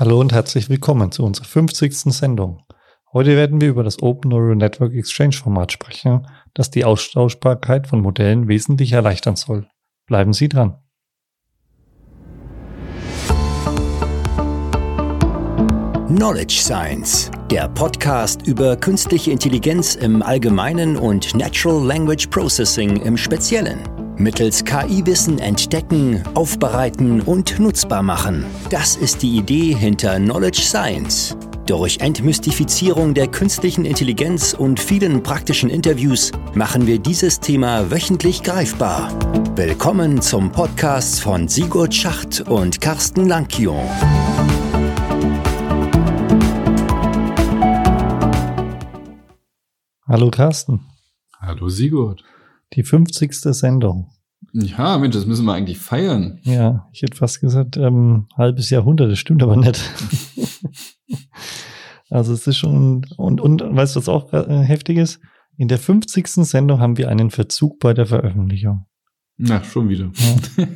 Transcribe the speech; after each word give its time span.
Hallo 0.00 0.18
und 0.18 0.32
herzlich 0.32 0.70
willkommen 0.70 1.12
zu 1.12 1.22
unserer 1.22 1.44
50. 1.44 1.94
Sendung. 2.14 2.62
Heute 3.12 3.36
werden 3.36 3.60
wir 3.60 3.68
über 3.68 3.84
das 3.84 4.00
Open 4.00 4.30
Neural 4.30 4.56
Network 4.56 4.94
Exchange 4.94 5.34
Format 5.34 5.72
sprechen, 5.72 6.26
das 6.54 6.70
die 6.70 6.86
Austauschbarkeit 6.86 7.86
von 7.86 8.00
Modellen 8.00 8.48
wesentlich 8.48 8.92
erleichtern 8.92 9.36
soll. 9.36 9.68
Bleiben 10.06 10.32
Sie 10.32 10.48
dran. 10.48 10.78
Knowledge 16.08 16.62
Science, 16.62 17.30
der 17.50 17.68
Podcast 17.68 18.46
über 18.46 18.78
künstliche 18.78 19.32
Intelligenz 19.32 19.96
im 19.96 20.22
Allgemeinen 20.22 20.96
und 20.96 21.34
Natural 21.34 21.84
Language 21.84 22.28
Processing 22.28 23.02
im 23.02 23.18
Speziellen. 23.18 23.99
Mittels 24.20 24.62
KI-Wissen 24.66 25.38
entdecken, 25.38 26.22
aufbereiten 26.34 27.22
und 27.22 27.58
nutzbar 27.58 28.02
machen. 28.02 28.44
Das 28.68 28.94
ist 28.94 29.22
die 29.22 29.38
Idee 29.38 29.74
hinter 29.74 30.16
Knowledge 30.16 30.60
Science. 30.60 31.34
Durch 31.64 32.00
Entmystifizierung 32.00 33.14
der 33.14 33.28
künstlichen 33.28 33.86
Intelligenz 33.86 34.52
und 34.52 34.78
vielen 34.78 35.22
praktischen 35.22 35.70
Interviews 35.70 36.32
machen 36.52 36.86
wir 36.86 36.98
dieses 36.98 37.40
Thema 37.40 37.90
wöchentlich 37.90 38.42
greifbar. 38.42 39.10
Willkommen 39.56 40.20
zum 40.20 40.52
Podcast 40.52 41.22
von 41.22 41.48
Sigurd 41.48 41.94
Schacht 41.94 42.42
und 42.42 42.78
Carsten 42.82 43.26
Lankion. 43.26 43.88
Hallo 50.06 50.30
Carsten. 50.30 50.80
Hallo 51.40 51.70
Sigurd. 51.70 52.22
Die 52.74 52.82
50. 52.82 53.34
Sendung. 53.34 54.10
Ja, 54.52 54.98
Mensch, 54.98 55.14
das 55.14 55.26
müssen 55.26 55.44
wir 55.44 55.54
eigentlich 55.54 55.78
feiern. 55.78 56.40
Ja, 56.42 56.88
ich 56.92 57.02
hätte 57.02 57.16
fast 57.16 57.40
gesagt, 57.40 57.76
ähm, 57.76 58.26
halbes 58.36 58.70
Jahrhundert, 58.70 59.10
das 59.10 59.18
stimmt 59.18 59.42
aber 59.42 59.56
nicht. 59.56 59.80
also 62.10 62.32
es 62.32 62.46
ist 62.46 62.56
schon, 62.56 63.06
und, 63.16 63.40
und 63.40 63.62
weißt 63.62 63.94
du, 63.94 64.00
was 64.00 64.08
auch 64.08 64.32
äh, 64.32 64.62
heftig 64.62 64.98
ist? 64.98 65.20
In 65.56 65.68
der 65.68 65.78
50. 65.78 66.26
Sendung 66.26 66.80
haben 66.80 66.96
wir 66.96 67.08
einen 67.08 67.30
Verzug 67.30 67.78
bei 67.80 67.92
der 67.92 68.06
Veröffentlichung. 68.06 68.86
Na, 69.42 69.64
schon 69.64 69.88
wieder. 69.88 70.10
Ja. 70.14 70.66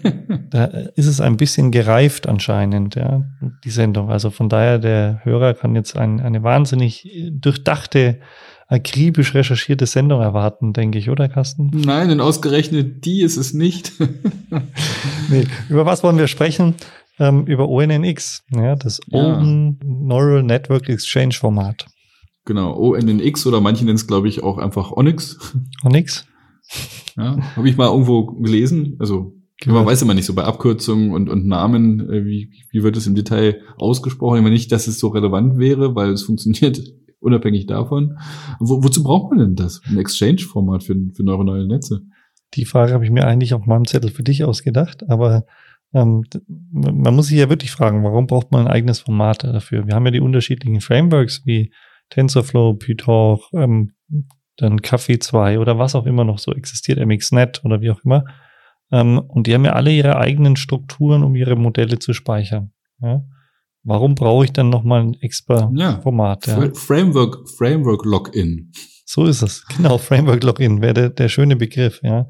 Da 0.51 0.65
ist 0.65 1.07
es 1.07 1.21
ein 1.21 1.37
bisschen 1.37 1.71
gereift 1.71 2.27
anscheinend, 2.27 2.95
ja, 2.95 3.25
die 3.65 3.71
Sendung. 3.71 4.11
Also 4.11 4.31
von 4.31 4.49
daher, 4.49 4.79
der 4.79 5.21
Hörer 5.25 5.53
kann 5.53 5.75
jetzt 5.75 5.97
ein, 5.97 6.21
eine 6.21 6.43
wahnsinnig 6.43 7.07
durchdachte 7.33 8.21
akribisch 8.67 9.35
recherchierte 9.35 9.87
Sendung 9.87 10.21
erwarten, 10.21 10.73
denke 10.73 10.99
ich, 10.99 11.11
oder 11.11 11.29
Carsten? 11.29 11.71
Nein, 11.75 12.09
denn 12.09 12.21
ausgerechnet 12.21 13.05
die 13.05 13.23
ist 13.23 13.37
es 13.37 13.55
nicht. 13.55 13.93
nee. 15.31 15.47
Über 15.69 15.87
was 15.87 16.03
wollen 16.03 16.19
wir 16.19 16.29
sprechen? 16.29 16.75
Ähm, 17.19 17.47
über 17.47 17.69
ONNX, 17.69 18.43
ja, 18.51 18.75
das 18.75 19.01
ja. 19.07 19.37
Open 19.37 19.79
Neural 19.85 20.43
Network 20.43 20.89
Exchange 20.89 21.35
Format. 21.35 21.87
Genau, 22.45 22.77
ONNX 22.77 23.47
oder 23.47 23.61
manche 23.61 23.85
nennen 23.85 23.97
es, 23.97 24.07
glaube 24.07 24.29
ich, 24.29 24.43
auch 24.43 24.59
einfach 24.59 24.93
Onyx. 24.93 25.39
Onyx? 25.85 26.27
Ja, 27.17 27.37
habe 27.55 27.69
ich 27.69 27.77
mal 27.77 27.87
irgendwo 27.87 28.25
gelesen. 28.25 28.97
Also 28.99 29.35
Genau. 29.61 29.77
Man 29.77 29.87
weiß 29.87 30.03
immer 30.03 30.15
nicht 30.15 30.27
so 30.27 30.35
bei 30.35 30.43
Abkürzungen 30.45 31.13
und, 31.13 31.29
und 31.29 31.47
Namen, 31.47 32.11
äh, 32.11 32.25
wie, 32.25 32.51
wie 32.71 32.83
wird 32.83 32.97
es 32.97 33.07
im 33.07 33.15
Detail 33.15 33.61
ausgesprochen. 33.79 34.39
Ich 34.39 34.43
meine 34.43 34.53
nicht, 34.53 34.73
dass 34.73 34.89
es 34.89 34.99
so 34.99 35.09
relevant 35.09 35.59
wäre, 35.59 35.95
weil 35.95 36.11
es 36.11 36.25
funktioniert 36.25 36.81
unabhängig 37.25 37.67
davon. 37.67 38.19
Wo, 38.61 38.83
wozu 38.83 39.03
braucht 39.03 39.31
man 39.31 39.41
denn 39.41 39.55
das? 39.55 39.81
Ein 39.87 39.99
Exchange-Format 39.99 40.85
für, 40.85 40.97
für 41.15 41.23
neuronale 41.25 41.67
Netze? 41.67 42.03
Die 42.55 42.65
Frage 42.65 42.93
habe 42.93 43.05
ich 43.05 43.11
mir 43.11 43.27
eigentlich 43.27 43.55
auf 43.55 43.67
meinem 43.67 43.87
Zettel 43.87 44.11
für 44.11 44.23
dich 44.23 44.45
ausgedacht, 44.45 45.09
aber 45.09 45.45
ähm, 45.93 46.25
man 46.71 47.15
muss 47.15 47.29
sich 47.29 47.39
ja 47.39 47.49
wirklich 47.49 47.71
fragen, 47.71 48.05
warum 48.05 48.27
braucht 48.27 48.53
man 48.53 48.63
ein 48.63 48.73
eigenes 48.73 49.01
Format 49.01 49.45
dafür? 49.45 49.87
Wir 49.87 49.95
haben 49.95 50.05
ja 50.05 50.11
die 50.11 50.21
unterschiedlichen 50.21 50.81
Frameworks 50.81 51.43
wie 51.45 51.73
TensorFlow, 52.11 52.75
Python, 52.75 53.41
ähm, 53.53 53.93
dann 54.57 54.81
Café 54.81 55.19
2 55.19 55.59
oder 55.59 55.79
was 55.79 55.95
auch 55.95 56.07
immer 56.07 56.25
noch 56.25 56.39
so 56.39 56.53
existiert, 56.53 57.05
MXNet 57.05 57.65
oder 57.65 57.81
wie 57.81 57.91
auch 57.91 58.05
immer. 58.05 58.25
Ähm, 58.93 59.19
und 59.19 59.47
die 59.47 59.55
haben 59.55 59.65
ja 59.65 59.73
alle 59.73 59.93
ihre 59.93 60.17
eigenen 60.17 60.57
Strukturen, 60.57 61.23
um 61.23 61.35
ihre 61.35 61.57
Modelle 61.57 61.99
zu 61.99 62.13
speichern. 62.13 62.73
Ja? 63.01 63.25
Warum 63.85 64.15
brauche 64.15 64.47
ich 64.47 64.53
dann 64.53 64.71
nochmal 64.71 65.03
ein 65.03 65.15
extra 65.21 65.71
ja, 65.75 66.01
Format? 66.01 66.47
Ja? 66.47 66.71
Framework, 66.75 67.49
Framework 67.51 68.05
Login. 68.05 68.73
So 69.05 69.27
ist 69.27 69.43
es. 69.43 69.65
Genau, 69.77 69.99
Framework 69.99 70.43
Login 70.43 70.81
wäre 70.81 70.95
der, 70.95 71.11
der 71.11 71.29
schöne 71.29 71.57
Begriff, 71.57 72.01
ja. 72.03 72.27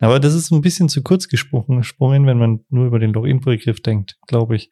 Aber 0.00 0.18
das 0.18 0.34
ist 0.34 0.50
ein 0.50 0.60
bisschen 0.60 0.88
zu 0.88 1.02
kurz 1.02 1.28
gesprungen, 1.28 2.26
wenn 2.26 2.38
man 2.38 2.60
nur 2.68 2.86
über 2.86 2.98
den 2.98 3.12
Login-Begriff 3.12 3.80
denkt, 3.80 4.16
glaube 4.26 4.56
ich. 4.56 4.70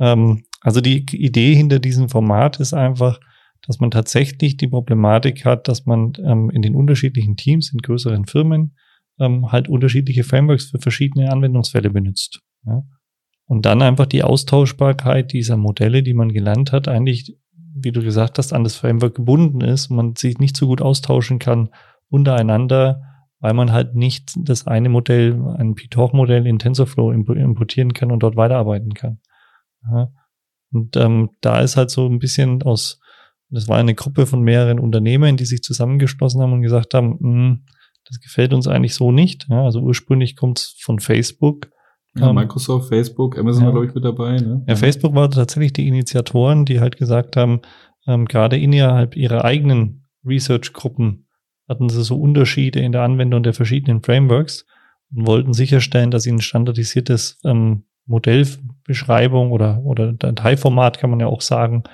Ähm, 0.00 0.44
also 0.60 0.80
die 0.80 1.04
Idee 1.12 1.54
hinter 1.54 1.78
diesem 1.78 2.08
Format 2.08 2.60
ist 2.60 2.72
einfach, 2.72 3.20
dass 3.66 3.80
man 3.80 3.90
tatsächlich 3.90 4.56
die 4.56 4.68
Problematik 4.68 5.44
hat, 5.44 5.68
dass 5.68 5.86
man 5.86 6.12
ähm, 6.24 6.50
in 6.50 6.62
den 6.62 6.74
unterschiedlichen 6.74 7.36
Teams, 7.36 7.72
in 7.72 7.78
größeren 7.78 8.26
Firmen, 8.26 8.76
ähm, 9.20 9.52
halt 9.52 9.68
unterschiedliche 9.68 10.24
Frameworks 10.24 10.70
für 10.70 10.78
verschiedene 10.78 11.30
Anwendungsfälle 11.30 11.90
benutzt. 11.90 12.40
Ja? 12.66 12.82
Und 13.46 13.66
dann 13.66 13.82
einfach 13.82 14.06
die 14.06 14.22
Austauschbarkeit 14.22 15.32
dieser 15.32 15.56
Modelle, 15.56 16.02
die 16.02 16.14
man 16.14 16.32
gelernt 16.32 16.72
hat, 16.72 16.88
eigentlich, 16.88 17.36
wie 17.74 17.92
du 17.92 18.02
gesagt 18.02 18.38
hast, 18.38 18.52
an 18.52 18.64
das 18.64 18.76
Framework 18.76 19.14
gebunden 19.14 19.60
ist 19.60 19.90
und 19.90 19.96
man 19.96 20.16
sich 20.16 20.38
nicht 20.38 20.56
so 20.56 20.66
gut 20.66 20.80
austauschen 20.80 21.38
kann 21.38 21.68
untereinander, 22.08 23.02
weil 23.40 23.52
man 23.52 23.72
halt 23.72 23.94
nicht 23.94 24.32
das 24.36 24.66
eine 24.66 24.88
Modell, 24.88 25.38
ein 25.58 25.74
PTOR-Modell 25.74 26.46
in 26.46 26.58
TensorFlow 26.58 27.12
importieren 27.12 27.92
kann 27.92 28.10
und 28.10 28.22
dort 28.22 28.36
weiterarbeiten 28.36 28.94
kann. 28.94 29.20
Ja. 29.90 30.08
Und 30.72 30.96
ähm, 30.96 31.30
da 31.40 31.60
ist 31.60 31.76
halt 31.76 31.90
so 31.90 32.06
ein 32.08 32.18
bisschen 32.18 32.62
aus, 32.62 33.00
das 33.50 33.68
war 33.68 33.76
eine 33.76 33.94
Gruppe 33.94 34.26
von 34.26 34.42
mehreren 34.42 34.80
Unternehmen, 34.80 35.36
die 35.36 35.44
sich 35.44 35.62
zusammengeschlossen 35.62 36.40
haben 36.40 36.54
und 36.54 36.62
gesagt 36.62 36.94
haben, 36.94 37.18
mh, 37.20 37.20
hm, 37.20 37.64
das 38.06 38.20
gefällt 38.20 38.52
uns 38.52 38.66
eigentlich 38.66 38.94
so 38.94 39.12
nicht. 39.12 39.46
Ja, 39.48 39.64
also 39.64 39.80
ursprünglich 39.80 40.36
kommt 40.36 40.58
es 40.58 40.76
von 40.80 40.98
Facebook 40.98 41.70
ja, 42.16 42.28
ähm, 42.28 42.34
Microsoft, 42.34 42.88
Facebook, 42.88 43.38
Amazon 43.38 43.62
ja. 43.62 43.66
war, 43.66 43.72
glaube 43.72 43.86
ich, 43.86 43.94
mit 43.94 44.04
dabei. 44.04 44.36
Ne? 44.36 44.62
Ja, 44.66 44.76
Facebook 44.76 45.14
war 45.14 45.30
tatsächlich 45.30 45.72
die 45.72 45.88
Initiatoren, 45.88 46.64
die 46.64 46.80
halt 46.80 46.96
gesagt 46.96 47.36
haben, 47.36 47.60
ähm, 48.06 48.26
gerade 48.26 48.56
innerhalb 48.58 49.16
ihrer 49.16 49.44
eigenen 49.44 50.04
Research-Gruppen 50.24 51.26
hatten 51.68 51.88
sie 51.88 52.02
so 52.02 52.20
Unterschiede 52.20 52.80
in 52.80 52.92
der 52.92 53.02
Anwendung 53.02 53.42
der 53.42 53.54
verschiedenen 53.54 54.02
Frameworks 54.02 54.66
und 55.14 55.26
wollten 55.26 55.52
sicherstellen, 55.52 56.10
dass 56.10 56.24
sie 56.24 56.32
ein 56.32 56.40
standardisiertes 56.40 57.40
ähm, 57.44 57.84
Modellbeschreibung 58.06 59.50
oder, 59.50 59.80
oder 59.82 60.12
Dateiformat, 60.12 60.98
kann 60.98 61.10
man 61.10 61.20
ja 61.20 61.26
auch 61.26 61.40
sagen, 61.40 61.84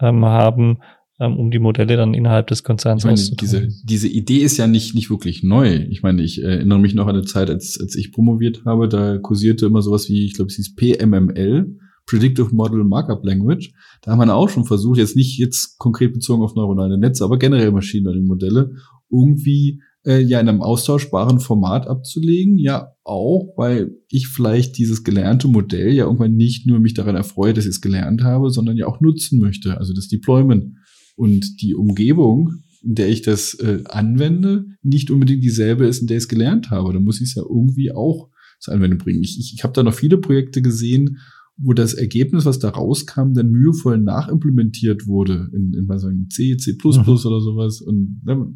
ähm, 0.00 0.24
haben, 0.24 0.78
ähm, 1.20 1.36
um 1.36 1.50
die 1.50 1.58
Modelle 1.58 1.96
dann 1.96 2.14
innerhalb 2.14 2.46
des 2.46 2.64
Konzerns 2.64 3.04
ich 3.04 3.06
meine, 3.06 3.36
diese, 3.36 3.68
diese 3.84 4.08
Idee 4.08 4.38
ist 4.38 4.56
ja 4.56 4.66
nicht, 4.66 4.94
nicht 4.94 5.10
wirklich 5.10 5.42
neu. 5.42 5.86
Ich 5.90 6.02
meine, 6.02 6.22
ich 6.22 6.42
erinnere 6.42 6.78
mich 6.78 6.94
noch 6.94 7.06
an 7.06 7.16
eine 7.16 7.24
Zeit, 7.24 7.50
als, 7.50 7.78
als 7.78 7.94
ich 7.94 8.10
promoviert 8.10 8.64
habe, 8.64 8.88
da 8.88 9.18
kursierte 9.18 9.66
immer 9.66 9.82
sowas 9.82 10.08
wie, 10.08 10.24
ich 10.24 10.34
glaube, 10.34 10.48
es 10.48 10.56
hieß 10.56 10.74
PMML, 10.76 11.76
Predictive 12.06 12.54
Model 12.54 12.82
Markup 12.84 13.24
Language. 13.24 13.70
Da 14.02 14.10
haben 14.10 14.18
wir 14.18 14.34
auch 14.34 14.48
schon 14.48 14.64
versucht, 14.64 14.98
jetzt 14.98 15.14
nicht 15.14 15.38
jetzt 15.38 15.78
konkret 15.78 16.12
bezogen 16.12 16.42
auf 16.42 16.54
neuronale 16.54 16.98
Netze, 16.98 17.22
aber 17.22 17.38
generell 17.38 17.70
Machine 17.70 18.04
Learning 18.04 18.26
Modelle 18.26 18.72
irgendwie 19.10 19.80
äh, 20.04 20.20
ja 20.20 20.40
in 20.40 20.48
einem 20.48 20.62
austauschbaren 20.62 21.38
Format 21.38 21.86
abzulegen. 21.86 22.58
Ja, 22.58 22.94
auch, 23.04 23.52
weil 23.56 23.96
ich 24.08 24.26
vielleicht 24.26 24.78
dieses 24.78 25.04
gelernte 25.04 25.46
Modell 25.48 25.92
ja 25.92 26.04
irgendwann 26.04 26.34
nicht 26.34 26.66
nur 26.66 26.80
mich 26.80 26.94
daran 26.94 27.14
erfreue, 27.14 27.54
dass 27.54 27.64
ich 27.64 27.70
es 27.70 27.80
gelernt 27.80 28.22
habe, 28.22 28.50
sondern 28.50 28.76
ja 28.76 28.86
auch 28.86 29.00
nutzen 29.00 29.38
möchte. 29.38 29.76
Also 29.76 29.92
das 29.92 30.08
Deployment 30.08 30.74
und 31.20 31.60
die 31.60 31.74
Umgebung, 31.74 32.62
in 32.82 32.94
der 32.94 33.10
ich 33.10 33.20
das 33.20 33.52
äh, 33.52 33.82
anwende, 33.84 34.64
nicht 34.82 35.10
unbedingt 35.10 35.44
dieselbe 35.44 35.84
ist, 35.84 36.00
in 36.00 36.06
der 36.06 36.16
ich 36.16 36.22
es 36.22 36.28
gelernt 36.28 36.70
habe. 36.70 36.94
Da 36.94 36.98
muss 36.98 37.20
ich 37.20 37.28
es 37.28 37.34
ja 37.34 37.42
irgendwie 37.42 37.92
auch 37.92 38.30
zur 38.58 38.72
Anwendung 38.72 39.00
bringen. 39.00 39.22
Ich, 39.22 39.38
ich, 39.38 39.52
ich 39.54 39.62
habe 39.62 39.74
da 39.74 39.82
noch 39.82 39.92
viele 39.92 40.16
Projekte 40.16 40.62
gesehen, 40.62 41.18
wo 41.58 41.74
das 41.74 41.92
Ergebnis, 41.92 42.46
was 42.46 42.58
da 42.58 42.70
rauskam, 42.70 43.34
dann 43.34 43.50
mühevoll 43.50 43.98
nachimplementiert 43.98 45.06
wurde 45.06 45.50
in, 45.52 45.74
in 45.74 45.86
was 45.90 46.00
sagen, 46.00 46.28
C, 46.30 46.56
C++ 46.56 46.72
mhm. 46.72 47.00
oder 47.00 47.18
sowas 47.18 47.82
und 47.82 48.22
ne, 48.24 48.54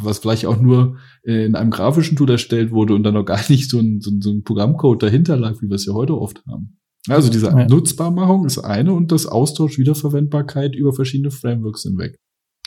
was 0.00 0.20
vielleicht 0.20 0.46
auch 0.46 0.58
nur 0.58 0.96
äh, 1.24 1.44
in 1.44 1.56
einem 1.56 1.70
grafischen 1.70 2.16
Tool 2.16 2.30
erstellt 2.30 2.70
wurde 2.70 2.94
und 2.94 3.02
dann 3.02 3.12
noch 3.12 3.26
gar 3.26 3.42
nicht 3.50 3.68
so 3.68 3.80
ein, 3.80 4.00
so 4.00 4.10
ein, 4.10 4.22
so 4.22 4.30
ein 4.30 4.44
Programmcode 4.44 5.02
dahinter 5.02 5.36
lag, 5.36 5.60
wie 5.60 5.68
wir 5.68 5.74
es 5.74 5.84
ja 5.84 5.92
heute 5.92 6.18
oft 6.18 6.42
haben. 6.46 6.78
Also 7.06 7.30
diese 7.30 7.46
ja. 7.46 7.66
Nutzbarmachung 7.66 8.44
ist 8.44 8.58
eine 8.58 8.92
und 8.92 9.12
das 9.12 9.26
Austausch, 9.26 9.78
Wiederverwendbarkeit 9.78 10.74
über 10.74 10.92
verschiedene 10.92 11.30
Frameworks 11.30 11.82
hinweg. 11.82 12.18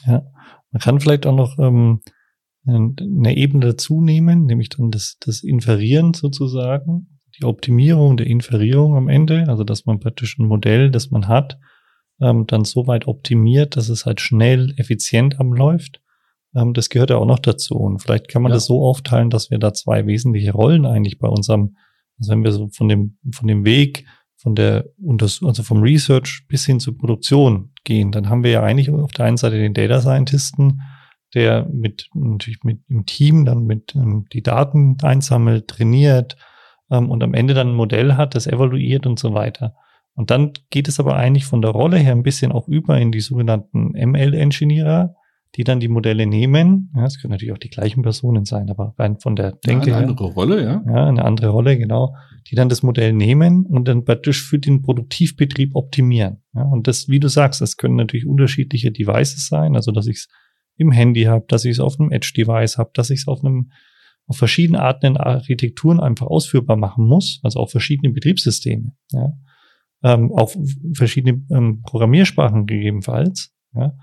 Ja, 0.06 0.24
man 0.72 0.82
kann 0.82 1.00
vielleicht 1.00 1.26
auch 1.28 1.36
noch 1.36 1.60
ähm, 1.60 2.02
eine 2.66 3.36
Ebene 3.36 3.68
dazu 3.68 4.02
nehmen, 4.02 4.46
nämlich 4.46 4.70
dann 4.70 4.92
das, 4.92 5.18
das 5.20 5.44
Inferieren 5.44 6.14
sozusagen, 6.14 7.20
die 7.40 7.46
Optimierung 7.46 8.18
der 8.18 8.28
Inferierung 8.28 8.96
am 8.96 9.08
Ende, 9.08 9.46
also 9.48 9.64
dass 9.64 9.86
man 9.86 10.00
praktisch 10.00 10.38
ein 10.38 10.48
Modell, 10.48 10.92
das 10.92 11.12
man 11.12 11.28
hat, 11.28 11.60
ähm, 12.20 12.46
dann 12.48 12.66
so 12.66 12.88
weit 12.88 13.08
optimiert, 13.08 13.76
dass 13.78 13.90
es 13.90 14.06
halt 14.06 14.22
schnell, 14.22 14.74
effizient 14.78 15.40
abläuft. 15.40 16.02
Ähm, 16.56 16.74
das 16.74 16.90
gehört 16.90 17.10
ja 17.10 17.18
auch 17.18 17.26
noch 17.26 17.40
dazu. 17.40 17.76
Und 17.76 18.00
vielleicht 18.00 18.28
kann 18.28 18.44
man 18.44 18.52
ja. 18.52 18.56
das 18.56 18.66
so 18.66 18.86
aufteilen, 18.86 19.30
dass 19.30 19.50
wir 19.50 19.58
da 19.58 19.74
zwei 19.74 20.06
wesentliche 20.06 20.52
Rollen 20.52 20.86
eigentlich 20.86 21.18
bei 21.18 21.28
unserem, 21.28 21.78
also 22.20 22.32
wenn 22.32 22.44
wir 22.44 22.52
so 22.52 22.70
von 22.70 22.88
dem, 22.88 23.18
von 23.34 23.48
dem 23.48 23.66
Weg 23.66 24.06
von 24.42 24.56
der, 24.56 24.86
also 25.08 25.62
vom 25.62 25.84
Research 25.84 26.46
bis 26.48 26.66
hin 26.66 26.80
zur 26.80 26.98
Produktion 26.98 27.72
gehen, 27.84 28.12
dann 28.12 28.28
haben 28.28 28.44
wir 28.44 28.52
ja 28.52 28.64
eigentlich 28.64 28.90
auf 28.90 29.12
der 29.12 29.26
einen 29.26 29.38
Seite 29.38 29.58
den 29.58 29.76
Data 29.76 30.02
Scientisten, 30.02 30.82
der 31.36 31.68
mit, 31.72 32.10
natürlich 32.14 32.64
mit 32.64 32.80
im 32.90 33.06
Team 33.06 33.46
dann 33.46 33.66
mit 33.66 33.96
ähm, 33.96 34.26
die 34.34 34.42
Daten 34.42 34.98
einsammelt, 35.04 35.68
trainiert 35.68 36.38
ähm, 36.90 37.10
und 37.10 37.24
am 37.24 37.36
Ende 37.36 37.54
dann 37.54 37.70
ein 37.70 37.76
Modell 37.76 38.16
hat, 38.16 38.34
das 38.34 38.48
evaluiert 38.48 39.06
und 39.06 39.20
so 39.20 39.34
weiter. 39.34 39.76
Und 40.14 40.32
dann 40.32 40.54
geht 40.72 40.88
es 40.88 41.00
aber 41.00 41.16
eigentlich 41.16 41.46
von 41.46 41.62
der 41.62 41.72
Rolle 41.72 41.98
her 41.98 42.12
ein 42.12 42.24
bisschen 42.24 42.52
auch 42.52 42.68
über 42.68 42.98
in 42.98 43.12
die 43.12 43.22
sogenannten 43.22 43.92
ML-Engineer, 43.92 45.16
die 45.56 45.64
dann 45.64 45.80
die 45.80 45.90
Modelle 45.90 46.26
nehmen. 46.26 46.92
Ja, 46.96 47.06
es 47.06 47.20
können 47.20 47.32
natürlich 47.32 47.54
auch 47.54 47.58
die 47.58 47.70
gleichen 47.70 48.04
Personen 48.04 48.46
sein, 48.46 48.70
aber 48.70 48.94
rein 48.98 49.20
von 49.20 49.36
der 49.36 49.52
Denke 49.52 49.90
ja, 49.90 49.98
eine 49.98 50.08
andere 50.08 50.28
her, 50.28 50.34
Rolle, 50.34 50.64
ja. 50.64 50.84
Ja, 50.86 51.08
eine 51.08 51.26
andere 51.26 51.50
Rolle, 51.50 51.78
genau. 51.78 52.16
Die 52.50 52.56
dann 52.56 52.70
das 52.70 52.84
Modell 52.84 53.14
nehmen 53.14 53.66
und 53.66 53.88
dann 53.88 54.06
praktisch 54.06 54.44
für 54.44 54.60
den 54.60 54.82
Produktivbetrieb 54.82 55.76
optimieren. 55.76 56.38
Ja, 56.54 56.64
und 56.64 56.88
das, 56.88 57.10
wie 57.10 57.20
du 57.20 57.28
sagst, 57.28 57.60
das 57.60 57.78
können 57.78 57.96
natürlich 57.96 58.26
unterschiedliche 58.26 58.92
Devices 58.92 59.48
sein, 59.48 59.76
also 59.76 59.92
dass 59.92 60.08
ich 60.08 60.18
es 60.18 60.28
im 60.78 60.92
Handy 60.92 61.24
habe, 61.24 61.46
dass 61.48 61.66
ich 61.66 61.72
es 61.72 61.80
auf 61.80 62.00
einem 62.00 62.12
Edge-Device 62.12 62.78
habe, 62.78 62.92
dass 62.94 63.10
ich 63.10 63.22
es 63.22 63.28
auf 63.28 63.44
einem 63.44 63.72
auf 64.28 64.38
verschiedene 64.38 64.80
Arten 64.82 65.08
in 65.08 65.18
Architekturen 65.18 66.00
einfach 66.00 66.28
ausführbar 66.28 66.78
machen 66.78 67.06
muss, 67.06 67.42
also 67.44 67.60
auf 67.60 67.72
verschiedene 67.72 68.14
Betriebssysteme, 68.14 68.94
ja, 69.12 69.34
ähm, 70.04 70.32
auf 70.32 70.58
verschiedene 70.94 71.44
ähm, 71.52 71.82
Programmiersprachen 71.82 72.66
gegebenenfalls, 72.66 73.54
ja. 73.76 73.94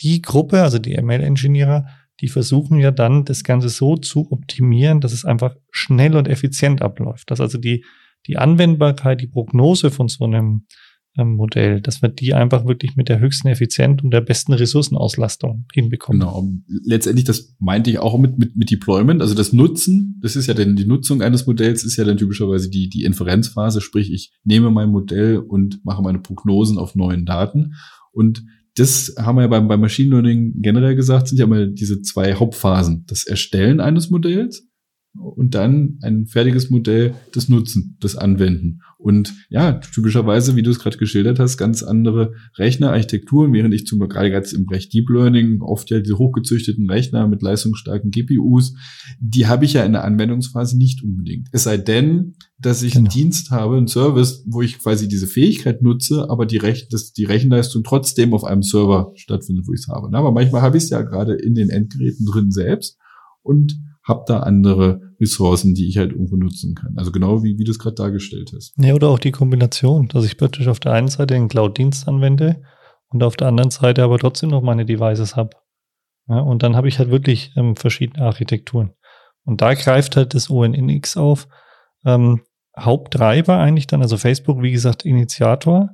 Die 0.00 0.22
Gruppe, 0.22 0.62
also 0.62 0.78
die 0.78 0.96
ML-Engineer, 1.00 1.86
die 2.20 2.28
versuchen 2.28 2.78
ja 2.78 2.90
dann, 2.90 3.24
das 3.24 3.44
Ganze 3.44 3.68
so 3.68 3.96
zu 3.96 4.30
optimieren, 4.32 5.00
dass 5.00 5.12
es 5.12 5.24
einfach 5.24 5.56
schnell 5.70 6.16
und 6.16 6.28
effizient 6.28 6.82
abläuft. 6.82 7.30
Dass 7.30 7.40
also 7.40 7.58
die, 7.58 7.84
die 8.26 8.36
Anwendbarkeit, 8.36 9.20
die 9.20 9.28
Prognose 9.28 9.90
von 9.90 10.08
so 10.08 10.24
einem 10.24 10.66
ähm, 11.16 11.34
Modell, 11.36 11.80
dass 11.80 12.02
wir 12.02 12.08
die 12.08 12.34
einfach 12.34 12.64
wirklich 12.64 12.96
mit 12.96 13.08
der 13.08 13.18
höchsten 13.18 13.48
Effizienz 13.48 14.02
und 14.02 14.12
der 14.12 14.20
besten 14.20 14.52
Ressourcenauslastung 14.52 15.66
hinbekommen. 15.72 16.20
Genau. 16.20 16.48
Letztendlich, 16.84 17.24
das 17.24 17.56
meinte 17.58 17.90
ich 17.90 17.98
auch 17.98 18.18
mit, 18.18 18.38
mit, 18.38 18.56
mit 18.56 18.70
Deployment. 18.70 19.20
Also 19.20 19.34
das 19.34 19.52
Nutzen, 19.52 20.18
das 20.22 20.36
ist 20.36 20.46
ja 20.46 20.54
denn 20.54 20.76
die 20.76 20.86
Nutzung 20.86 21.22
eines 21.22 21.46
Modells 21.46 21.84
ist 21.84 21.96
ja 21.96 22.04
dann 22.04 22.18
typischerweise 22.18 22.70
die, 22.70 22.88
die 22.88 23.04
Inferenzphase. 23.04 23.80
Sprich, 23.80 24.12
ich 24.12 24.32
nehme 24.44 24.70
mein 24.70 24.90
Modell 24.90 25.38
und 25.38 25.84
mache 25.84 26.02
meine 26.02 26.20
Prognosen 26.20 26.78
auf 26.78 26.94
neuen 26.94 27.24
Daten. 27.24 27.74
Und 28.12 28.44
das 28.78 29.14
haben 29.18 29.36
wir 29.36 29.42
ja 29.42 29.48
beim, 29.48 29.68
beim 29.68 29.80
Machine 29.80 30.10
Learning 30.10 30.54
generell 30.56 30.94
gesagt, 30.94 31.28
sind 31.28 31.38
ja 31.38 31.46
mal 31.46 31.68
diese 31.68 32.02
zwei 32.02 32.34
Hauptphasen. 32.34 33.04
Das 33.08 33.26
Erstellen 33.26 33.80
eines 33.80 34.10
Modells 34.10 34.67
und 35.18 35.54
dann 35.54 35.98
ein 36.02 36.26
fertiges 36.26 36.70
Modell, 36.70 37.14
das 37.32 37.48
Nutzen, 37.48 37.96
das 38.00 38.16
Anwenden. 38.16 38.80
Und 38.98 39.34
ja, 39.48 39.72
typischerweise, 39.72 40.56
wie 40.56 40.62
du 40.62 40.70
es 40.70 40.78
gerade 40.78 40.98
geschildert 40.98 41.38
hast, 41.38 41.56
ganz 41.56 41.82
andere 41.82 42.32
Rechnerarchitekturen, 42.56 43.52
während 43.52 43.74
ich 43.74 43.86
zum 43.86 43.98
Beispiel 43.98 44.30
gerade 44.30 44.48
im 44.54 44.66
Bereich 44.66 44.88
Deep 44.88 45.08
Learning 45.08 45.60
oft 45.62 45.90
ja 45.90 46.00
diese 46.00 46.18
hochgezüchteten 46.18 46.90
Rechner 46.90 47.28
mit 47.28 47.42
leistungsstarken 47.42 48.10
GPUs, 48.10 48.74
die 49.20 49.46
habe 49.46 49.64
ich 49.64 49.74
ja 49.74 49.84
in 49.84 49.92
der 49.92 50.04
Anwendungsphase 50.04 50.76
nicht 50.76 51.02
unbedingt. 51.02 51.48
Es 51.52 51.64
sei 51.64 51.76
denn, 51.76 52.34
dass 52.58 52.82
ich 52.82 52.94
genau. 52.94 53.04
einen 53.04 53.14
Dienst 53.14 53.50
habe, 53.50 53.76
einen 53.76 53.86
Service, 53.86 54.44
wo 54.46 54.62
ich 54.62 54.78
quasi 54.78 55.06
diese 55.08 55.26
Fähigkeit 55.26 55.82
nutze, 55.82 56.28
aber 56.28 56.44
die, 56.44 56.56
Rech 56.56 56.88
dass 56.88 57.12
die 57.12 57.24
Rechenleistung 57.24 57.84
trotzdem 57.84 58.34
auf 58.34 58.44
einem 58.44 58.62
Server 58.62 59.12
stattfindet, 59.14 59.66
wo 59.68 59.72
ich 59.72 59.80
es 59.80 59.88
habe. 59.88 60.08
Aber 60.16 60.32
manchmal 60.32 60.62
habe 60.62 60.76
ich 60.76 60.84
es 60.84 60.90
ja 60.90 61.02
gerade 61.02 61.34
in 61.34 61.54
den 61.54 61.70
Endgeräten 61.70 62.26
drin 62.26 62.50
selbst 62.50 62.98
und 63.42 63.78
habe 64.02 64.24
da 64.26 64.40
andere 64.40 65.07
Ressourcen, 65.20 65.74
die 65.74 65.88
ich 65.88 65.98
halt 65.98 66.12
irgendwo 66.12 66.36
nutzen 66.36 66.74
kann. 66.74 66.94
Also 66.96 67.10
genau 67.10 67.42
wie, 67.42 67.58
wie 67.58 67.64
du 67.64 67.70
es 67.70 67.78
gerade 67.78 67.96
dargestellt 67.96 68.52
hast. 68.54 68.72
Ja, 68.78 68.94
oder 68.94 69.08
auch 69.08 69.18
die 69.18 69.32
Kombination, 69.32 70.08
dass 70.08 70.24
ich 70.24 70.36
plötzlich 70.36 70.68
auf 70.68 70.80
der 70.80 70.92
einen 70.92 71.08
Seite 71.08 71.34
den 71.34 71.48
Cloud-Dienst 71.48 72.06
anwende 72.06 72.62
und 73.08 73.22
auf 73.22 73.36
der 73.36 73.48
anderen 73.48 73.70
Seite 73.70 74.02
aber 74.04 74.18
trotzdem 74.18 74.50
noch 74.50 74.62
meine 74.62 74.86
Devices 74.86 75.36
habe. 75.36 75.56
Ja, 76.28 76.40
und 76.40 76.62
dann 76.62 76.76
habe 76.76 76.88
ich 76.88 76.98
halt 76.98 77.10
wirklich 77.10 77.52
ähm, 77.56 77.74
verschiedene 77.74 78.24
Architekturen. 78.24 78.92
Und 79.44 79.60
da 79.60 79.74
greift 79.74 80.16
halt 80.16 80.34
das 80.34 80.50
ONNX 80.50 81.16
auf. 81.16 81.48
Ähm, 82.04 82.42
Haupttreiber 82.78 83.58
eigentlich 83.58 83.86
dann, 83.86 84.02
also 84.02 84.18
Facebook, 84.18 84.62
wie 84.62 84.70
gesagt, 84.70 85.04
Initiator. 85.04 85.90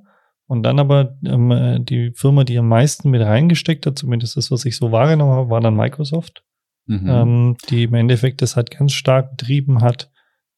Und 0.46 0.64
dann 0.64 0.78
aber 0.78 1.16
ähm, 1.24 1.50
äh, 1.50 1.80
die 1.80 2.12
Firma, 2.14 2.44
die 2.44 2.58
am 2.58 2.68
meisten 2.68 3.10
mit 3.10 3.22
reingesteckt 3.22 3.86
hat, 3.86 3.98
zumindest 3.98 4.36
das, 4.36 4.50
was 4.50 4.64
ich 4.66 4.76
so 4.76 4.92
wahrgenommen 4.92 5.32
habe, 5.32 5.50
war 5.50 5.60
dann 5.60 5.76
Microsoft 5.76 6.42
mhm. 6.86 7.08
ähm, 7.08 7.56
die 7.70 7.84
im 7.84 7.94
Endeffekt 7.94 8.42
das 8.42 8.56
halt 8.56 8.70
ganz 8.70 8.92
stark 8.92 9.36
betrieben 9.36 9.81
hat, 9.81 10.10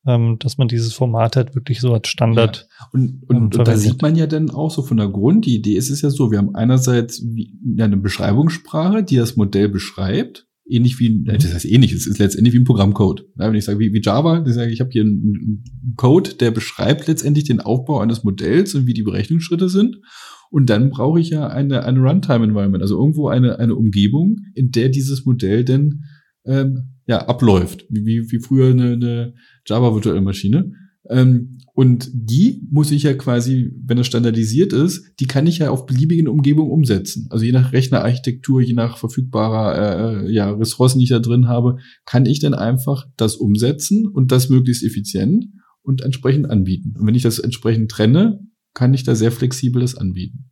ähm, 0.06 0.36
dass 0.38 0.56
man 0.56 0.68
dieses 0.68 0.94
Format 0.94 1.36
halt 1.36 1.54
wirklich 1.54 1.80
so 1.80 1.92
als 1.92 2.08
Standard. 2.08 2.68
Ja. 2.68 2.86
Und, 2.92 3.22
und, 3.28 3.36
ähm, 3.36 3.42
und 3.60 3.68
da 3.68 3.76
sieht 3.76 4.02
man 4.02 4.16
ja 4.16 4.26
dann 4.26 4.50
auch 4.50 4.70
so 4.70 4.82
von 4.82 4.96
der 4.96 5.08
Grundidee 5.08 5.74
ist 5.74 5.90
es 5.90 6.02
ja 6.02 6.10
so, 6.10 6.30
wir 6.30 6.38
haben 6.38 6.54
einerseits 6.54 7.24
wie, 7.26 7.58
ja, 7.76 7.84
eine 7.84 7.96
Beschreibungssprache, 7.96 9.02
die 9.02 9.16
das 9.16 9.36
Modell 9.36 9.68
beschreibt, 9.68 10.46
ähnlich 10.68 10.98
wie, 11.00 11.10
mhm. 11.10 11.24
das 11.24 11.52
heißt 11.52 11.64
ähnlich, 11.64 11.92
es 11.92 12.06
ist 12.06 12.18
letztendlich 12.18 12.54
wie 12.54 12.60
ein 12.60 12.64
Programmcode. 12.64 13.26
Ja, 13.38 13.48
wenn 13.48 13.54
ich 13.54 13.64
sage, 13.64 13.78
wie, 13.78 13.92
wie 13.92 14.02
Java, 14.02 14.40
dann 14.40 14.52
sage 14.52 14.68
ich, 14.68 14.74
ich 14.74 14.80
habe 14.80 14.90
hier 14.90 15.02
einen 15.02 15.64
Code, 15.96 16.34
der 16.34 16.50
beschreibt 16.50 17.08
letztendlich 17.08 17.44
den 17.44 17.60
Aufbau 17.60 18.00
eines 18.00 18.24
Modells 18.24 18.74
und 18.74 18.86
wie 18.86 18.94
die 18.94 19.02
Berechnungsschritte 19.02 19.68
sind. 19.68 19.96
Und 20.50 20.70
dann 20.70 20.90
brauche 20.90 21.20
ich 21.20 21.30
ja 21.30 21.48
eine, 21.48 21.84
eine 21.84 22.00
Runtime-Environment, 22.00 22.82
also 22.82 22.98
irgendwo 22.98 23.28
eine, 23.28 23.58
eine 23.58 23.74
Umgebung, 23.74 24.36
in 24.54 24.70
der 24.70 24.88
dieses 24.88 25.24
Modell 25.24 25.64
denn 25.64 26.04
ähm, 26.46 26.94
ja, 27.06 27.26
abläuft, 27.26 27.86
wie, 27.88 28.30
wie 28.30 28.40
früher 28.40 28.70
eine, 28.70 28.92
eine 28.92 29.34
Java-virtuelle 29.66 30.20
Maschine. 30.20 30.72
Ähm, 31.08 31.58
und 31.74 32.10
die 32.12 32.66
muss 32.70 32.90
ich 32.90 33.02
ja 33.02 33.12
quasi, 33.12 33.70
wenn 33.84 33.98
es 33.98 34.06
standardisiert 34.06 34.72
ist, 34.72 35.12
die 35.20 35.26
kann 35.26 35.46
ich 35.46 35.58
ja 35.58 35.70
auf 35.70 35.86
beliebigen 35.86 36.26
Umgebungen 36.26 36.70
umsetzen. 36.70 37.26
Also 37.30 37.44
je 37.44 37.52
nach 37.52 37.72
Rechnerarchitektur, 37.72 38.62
je 38.62 38.72
nach 38.72 38.96
verfügbarer 38.96 40.24
äh, 40.24 40.32
ja, 40.32 40.50
Ressourcen, 40.50 40.98
die 40.98 41.04
ich 41.04 41.10
da 41.10 41.18
drin 41.18 41.48
habe, 41.48 41.76
kann 42.06 42.24
ich 42.24 42.40
dann 42.40 42.54
einfach 42.54 43.06
das 43.16 43.36
umsetzen 43.36 44.06
und 44.06 44.32
das 44.32 44.48
möglichst 44.48 44.84
effizient 44.84 45.46
und 45.82 46.00
entsprechend 46.00 46.48
anbieten. 46.48 46.94
Und 46.98 47.06
wenn 47.06 47.14
ich 47.14 47.22
das 47.22 47.38
entsprechend 47.38 47.90
trenne, 47.90 48.40
kann 48.74 48.94
ich 48.94 49.04
da 49.04 49.14
sehr 49.14 49.30
flexibles 49.30 49.96
anbieten. 49.96 50.50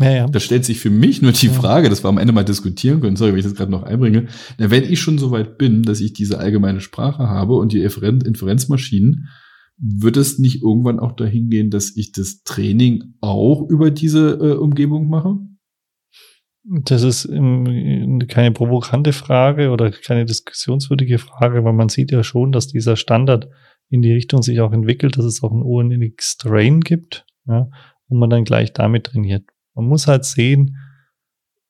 Ja, 0.00 0.10
ja. 0.10 0.26
Da 0.26 0.40
stellt 0.40 0.64
sich 0.64 0.80
für 0.80 0.90
mich 0.90 1.22
nur 1.22 1.32
die 1.32 1.48
Frage, 1.48 1.88
das 1.88 2.02
wir 2.02 2.08
am 2.08 2.18
Ende 2.18 2.32
mal 2.32 2.44
diskutieren 2.44 3.00
können, 3.00 3.16
sorry, 3.16 3.32
wenn 3.32 3.38
ich 3.38 3.44
das 3.44 3.54
gerade 3.54 3.70
noch 3.70 3.84
einbringe, 3.84 4.26
na, 4.58 4.70
wenn 4.70 4.84
ich 4.84 5.00
schon 5.00 5.18
so 5.18 5.30
weit 5.30 5.56
bin, 5.56 5.82
dass 5.82 6.00
ich 6.00 6.12
diese 6.12 6.38
allgemeine 6.38 6.80
Sprache 6.80 7.28
habe 7.28 7.54
und 7.54 7.72
die 7.72 7.82
Inferenzmaschinen, 7.82 9.28
wird 9.76 10.16
es 10.16 10.38
nicht 10.38 10.62
irgendwann 10.62 11.00
auch 11.00 11.12
dahin 11.12 11.48
gehen, 11.48 11.70
dass 11.70 11.96
ich 11.96 12.12
das 12.12 12.42
Training 12.42 13.14
auch 13.20 13.68
über 13.68 13.90
diese 13.90 14.30
äh, 14.30 14.54
Umgebung 14.54 15.08
mache? 15.08 15.36
Das 16.64 17.02
ist 17.02 17.26
ähm, 17.26 18.22
keine 18.28 18.52
provokante 18.52 19.12
Frage 19.12 19.70
oder 19.70 19.90
keine 19.90 20.24
diskussionswürdige 20.24 21.18
Frage, 21.18 21.62
weil 21.64 21.74
man 21.74 21.88
sieht 21.88 22.10
ja 22.10 22.24
schon, 22.24 22.52
dass 22.52 22.68
dieser 22.68 22.96
Standard 22.96 23.48
in 23.90 24.00
die 24.00 24.12
Richtung 24.12 24.42
sich 24.42 24.60
auch 24.60 24.72
entwickelt, 24.72 25.18
dass 25.18 25.26
es 25.26 25.42
auch 25.42 25.52
ein 25.52 25.62
ONNX-Train 25.62 26.80
gibt, 26.80 27.26
ja, 27.46 27.68
und 28.08 28.18
man 28.18 28.30
dann 28.30 28.44
gleich 28.44 28.72
damit 28.72 29.04
trainiert. 29.04 29.44
Man 29.74 29.86
muss 29.86 30.06
halt 30.06 30.24
sehen, 30.24 30.76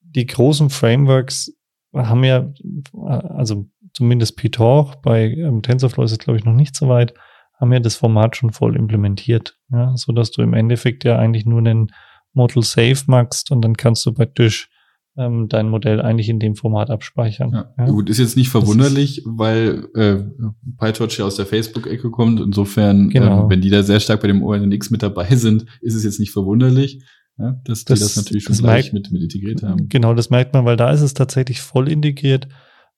die 0.01 0.27
großen 0.27 0.71
Frameworks 0.71 1.53
haben 1.93 2.25
ja, 2.25 2.53
also 2.93 3.67
zumindest 3.93 4.37
Python, 4.37 4.93
bei 5.03 5.31
ähm, 5.31 5.63
TensorFlow 5.63 6.05
ist 6.05 6.13
es 6.13 6.19
glaube 6.19 6.39
ich 6.39 6.45
noch 6.45 6.55
nicht 6.55 6.75
so 6.75 6.89
weit, 6.89 7.15
haben 7.59 7.73
ja 7.73 7.81
das 7.81 7.97
Format 7.97 8.37
schon 8.37 8.53
voll 8.53 8.77
implementiert, 8.77 9.57
ja, 9.71 9.97
so 9.97 10.13
dass 10.13 10.31
du 10.31 10.43
im 10.43 10.55
Endeffekt 10.55 11.05
ja 11.05 11.19
eigentlich 11.19 11.47
nur 11.47 11.61
einen 11.61 11.93
Model 12.33 12.63
Save 12.63 12.99
machst 13.07 13.51
und 13.51 13.63
dann 13.63 13.77
kannst 13.77 14.05
du 14.07 14.13
praktisch 14.13 14.71
ähm, 15.17 15.49
dein 15.49 15.69
Modell 15.69 16.03
eigentlich 16.03 16.29
in 16.29 16.41
dem 16.41 16.57
Format 16.57 16.91
abspeichern. 16.91 17.53
Ja, 17.53 17.73
ja. 17.79 17.87
Gut, 17.87 18.11
ist 18.11 18.19
jetzt 18.19 18.37
nicht 18.37 18.49
verwunderlich, 18.49 19.23
weil 19.25 19.87
äh, 19.95 20.17
PyTorch 20.79 21.19
ja 21.19 21.25
aus 21.25 21.37
der 21.37 21.47
Facebook-Ecke 21.47 22.11
kommt. 22.11 22.41
Insofern, 22.41 23.11
genau. 23.11 23.45
ähm, 23.45 23.51
wenn 23.51 23.61
die 23.61 23.71
da 23.71 23.85
sehr 23.85 24.01
stark 24.01 24.23
bei 24.23 24.27
dem 24.27 24.43
ONNX 24.43 24.91
mit 24.91 25.05
dabei 25.05 25.37
sind, 25.37 25.67
ist 25.81 25.95
es 25.95 26.03
jetzt 26.03 26.19
nicht 26.19 26.33
verwunderlich 26.33 27.05
ja, 27.39 27.61
dass 27.65 27.85
das, 27.85 27.99
die 27.99 28.05
das 28.05 28.17
natürlich 28.17 28.45
schon 28.45 28.53
das 28.53 28.63
gleich 28.63 28.93
merkt, 28.93 29.11
mit, 29.11 29.13
mit 29.13 29.23
integriert 29.23 29.63
haben. 29.63 29.89
Genau, 29.89 30.15
das 30.15 30.31
merkt 30.31 30.55
man, 30.55 30.65
weil 30.65 30.77
da 30.77 30.91
ist 30.91 31.01
es 31.01 31.15
tatsächlich 31.15 31.61
voll 31.61 31.89
integriert. 31.89 32.49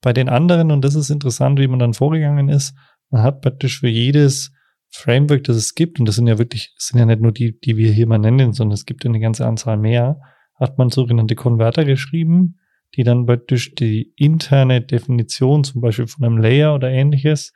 Bei 0.01 0.13
den 0.13 0.29
anderen, 0.29 0.71
und 0.71 0.83
das 0.83 0.95
ist 0.95 1.09
interessant, 1.09 1.59
wie 1.59 1.67
man 1.67 1.79
dann 1.79 1.93
vorgegangen 1.93 2.49
ist, 2.49 2.75
man 3.09 3.23
hat 3.23 3.41
praktisch 3.41 3.79
für 3.79 3.87
jedes 3.87 4.51
Framework, 4.89 5.43
das 5.43 5.57
es 5.57 5.75
gibt, 5.75 5.99
und 5.99 6.07
das 6.07 6.15
sind 6.15 6.27
ja 6.27 6.37
wirklich, 6.37 6.73
das 6.77 6.87
sind 6.87 6.99
ja 6.99 7.05
nicht 7.05 7.21
nur 7.21 7.31
die, 7.31 7.59
die 7.59 7.77
wir 7.77 7.91
hier 7.91 8.07
mal 8.07 8.19
nennen, 8.19 8.53
sondern 8.53 8.73
es 8.73 8.85
gibt 8.85 9.03
ja 9.03 9.09
eine 9.09 9.19
ganze 9.19 9.45
Anzahl 9.45 9.77
mehr, 9.77 10.19
hat 10.55 10.77
man 10.77 10.89
sogenannte 10.89 11.35
Konverter 11.35 11.83
geschrieben, 11.83 12.59
die 12.95 13.03
dann 13.03 13.25
praktisch 13.25 13.75
die 13.75 14.13
interne 14.15 14.81
Definition 14.81 15.63
zum 15.63 15.81
Beispiel 15.81 16.07
von 16.07 16.25
einem 16.25 16.37
Layer 16.37 16.73
oder 16.73 16.89
ähnliches 16.89 17.53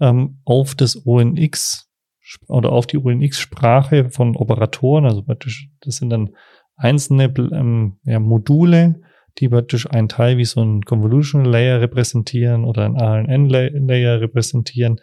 ähm, 0.00 0.40
auf 0.44 0.74
das 0.74 1.06
ONX 1.06 1.91
oder 2.48 2.72
auf 2.72 2.86
die 2.86 2.98
UNX-Sprache 2.98 4.10
von 4.10 4.36
Operatoren, 4.36 5.04
also 5.04 5.22
praktisch, 5.22 5.68
das 5.80 5.96
sind 5.96 6.10
dann 6.10 6.30
einzelne 6.76 7.32
ähm, 7.36 7.98
ja, 8.04 8.18
Module, 8.18 9.00
die 9.38 9.48
praktisch 9.48 9.90
einen 9.90 10.08
Teil 10.08 10.36
wie 10.36 10.44
so 10.44 10.62
ein 10.62 10.82
Convolutional 10.82 11.50
Layer 11.50 11.80
repräsentieren 11.80 12.64
oder 12.64 12.84
ein 12.84 12.96
ALN 12.96 13.48
Layer 13.48 14.20
repräsentieren, 14.20 15.00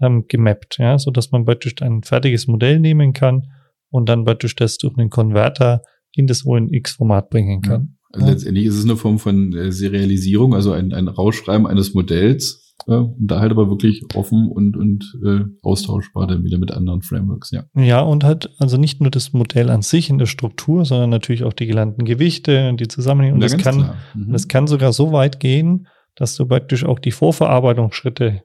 ähm, 0.00 0.26
gemappt, 0.28 0.78
ja, 0.78 0.98
so 0.98 1.10
dass 1.10 1.30
man 1.30 1.44
praktisch 1.44 1.74
ein 1.82 2.02
fertiges 2.02 2.46
Modell 2.46 2.80
nehmen 2.80 3.12
kann 3.12 3.48
und 3.90 4.08
dann 4.08 4.24
praktisch 4.24 4.54
das 4.54 4.78
durch 4.78 4.96
einen 4.98 5.10
Konverter 5.10 5.82
in 6.14 6.26
das 6.26 6.44
ONX-Format 6.44 7.30
bringen 7.30 7.62
kann. 7.62 7.96
Ja. 8.16 8.26
Letztendlich 8.26 8.66
ist 8.66 8.76
es 8.76 8.84
eine 8.84 8.96
Form 8.96 9.18
von 9.18 9.54
äh, 9.54 9.72
Serialisierung, 9.72 10.54
also 10.54 10.72
ein, 10.72 10.92
ein 10.92 11.08
Rausschreiben 11.08 11.66
eines 11.66 11.94
Modells, 11.94 12.61
ja, 12.86 12.96
und 12.96 13.28
da 13.28 13.40
halt 13.40 13.52
aber 13.52 13.68
wirklich 13.68 14.02
offen 14.14 14.48
und, 14.48 14.76
und 14.76 15.18
äh, 15.24 15.44
austauschbar 15.62 16.26
dann 16.26 16.44
wieder 16.44 16.58
mit 16.58 16.72
anderen 16.72 17.02
Frameworks, 17.02 17.50
ja. 17.52 17.64
Ja, 17.74 18.00
und 18.00 18.24
halt 18.24 18.50
also 18.58 18.76
nicht 18.76 19.00
nur 19.00 19.10
das 19.10 19.32
Modell 19.32 19.70
an 19.70 19.82
sich 19.82 20.10
in 20.10 20.18
der 20.18 20.26
Struktur, 20.26 20.84
sondern 20.84 21.10
natürlich 21.10 21.44
auch 21.44 21.52
die 21.52 21.66
gelernten 21.66 22.04
Gewichte 22.04 22.68
und 22.68 22.80
die 22.80 22.88
Zusammenhänge. 22.88 23.34
Und 23.34 23.40
ja, 23.40 23.48
das, 23.48 23.58
kann, 23.58 23.94
mhm. 24.14 24.32
das 24.32 24.48
kann 24.48 24.66
sogar 24.66 24.92
so 24.92 25.12
weit 25.12 25.40
gehen, 25.40 25.86
dass 26.14 26.34
du 26.36 26.46
praktisch 26.46 26.84
auch 26.84 26.98
die 26.98 27.12
Vorverarbeitungsschritte 27.12 28.42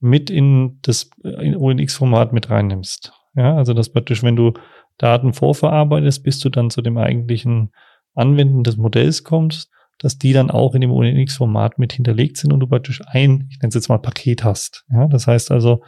mit 0.00 0.30
in 0.30 0.78
das 0.82 1.10
ONX-Format 1.26 2.32
mit 2.32 2.50
reinnimmst. 2.50 3.12
Ja, 3.36 3.56
also 3.56 3.74
das 3.74 3.90
praktisch, 3.90 4.22
wenn 4.22 4.36
du 4.36 4.52
Daten 4.98 5.32
vorverarbeitest, 5.32 6.22
bis 6.22 6.38
du 6.38 6.50
dann 6.50 6.70
zu 6.70 6.82
dem 6.82 6.98
eigentlichen 6.98 7.72
Anwenden 8.14 8.62
des 8.62 8.76
Modells 8.76 9.24
kommst, 9.24 9.70
dass 9.98 10.18
die 10.18 10.32
dann 10.32 10.50
auch 10.50 10.74
in 10.74 10.80
dem 10.80 10.90
ONX-Format 10.90 11.78
mit 11.78 11.92
hinterlegt 11.92 12.36
sind 12.36 12.52
und 12.52 12.60
du 12.60 12.66
praktisch 12.66 13.00
ein, 13.06 13.46
ich 13.50 13.58
nenne 13.58 13.68
es 13.68 13.74
jetzt 13.74 13.88
mal 13.88 13.98
Paket 13.98 14.44
hast. 14.44 14.84
Ja, 14.90 15.06
das 15.08 15.26
heißt 15.26 15.50
also, 15.50 15.82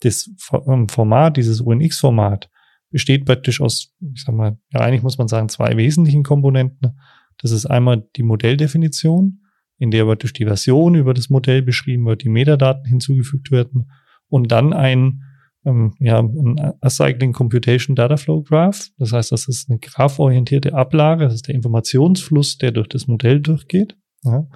das 0.00 0.30
ähm, 0.66 0.88
Format, 0.88 1.36
dieses 1.36 1.64
ONX-Format 1.64 2.48
besteht 2.90 3.24
praktisch 3.24 3.60
aus, 3.60 3.94
ich 4.14 4.22
sag 4.24 4.34
mal, 4.34 4.58
ja, 4.72 4.80
eigentlich 4.80 5.02
muss 5.02 5.18
man 5.18 5.28
sagen, 5.28 5.48
zwei 5.48 5.76
wesentlichen 5.76 6.22
Komponenten. 6.22 6.98
Das 7.38 7.52
ist 7.52 7.66
einmal 7.66 8.08
die 8.16 8.22
Modelldefinition, 8.22 9.42
in 9.78 9.90
der 9.90 10.04
praktisch 10.04 10.32
die 10.32 10.44
Version 10.44 10.94
über 10.94 11.14
das 11.14 11.30
Modell 11.30 11.62
beschrieben 11.62 12.06
wird, 12.06 12.22
die 12.22 12.28
Metadaten 12.28 12.84
hinzugefügt 12.84 13.50
werden 13.50 13.90
und 14.28 14.50
dann 14.52 14.72
ein 14.72 15.22
ähm, 15.64 15.94
ja, 15.98 16.18
ein 16.18 16.74
Acycling 16.80 17.32
Computation 17.32 17.94
Data 17.96 18.16
Flow 18.16 18.42
Graph. 18.42 18.88
Das 18.98 19.12
heißt, 19.12 19.32
das 19.32 19.48
ist 19.48 19.68
eine 19.68 19.78
graphorientierte 19.78 20.74
Ablage, 20.74 21.24
das 21.24 21.34
ist 21.34 21.48
der 21.48 21.54
Informationsfluss, 21.54 22.58
der 22.58 22.72
durch 22.72 22.88
das 22.88 23.06
Modell 23.06 23.40
durchgeht. 23.40 23.96
Ja. 24.22 24.46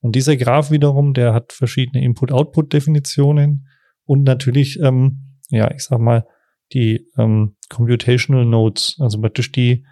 Und 0.00 0.16
dieser 0.16 0.36
Graph 0.36 0.70
wiederum, 0.70 1.14
der 1.14 1.32
hat 1.32 1.52
verschiedene 1.52 2.04
Input-Output-Definitionen 2.04 3.68
und 4.04 4.24
natürlich, 4.24 4.80
ähm, 4.80 5.38
ja, 5.50 5.70
ich 5.72 5.84
sag 5.84 6.00
mal, 6.00 6.26
die 6.72 7.06
ähm, 7.18 7.56
Computational 7.68 8.44
Nodes, 8.44 8.96
also 8.98 9.20
praktisch 9.20 9.52
die, 9.52 9.84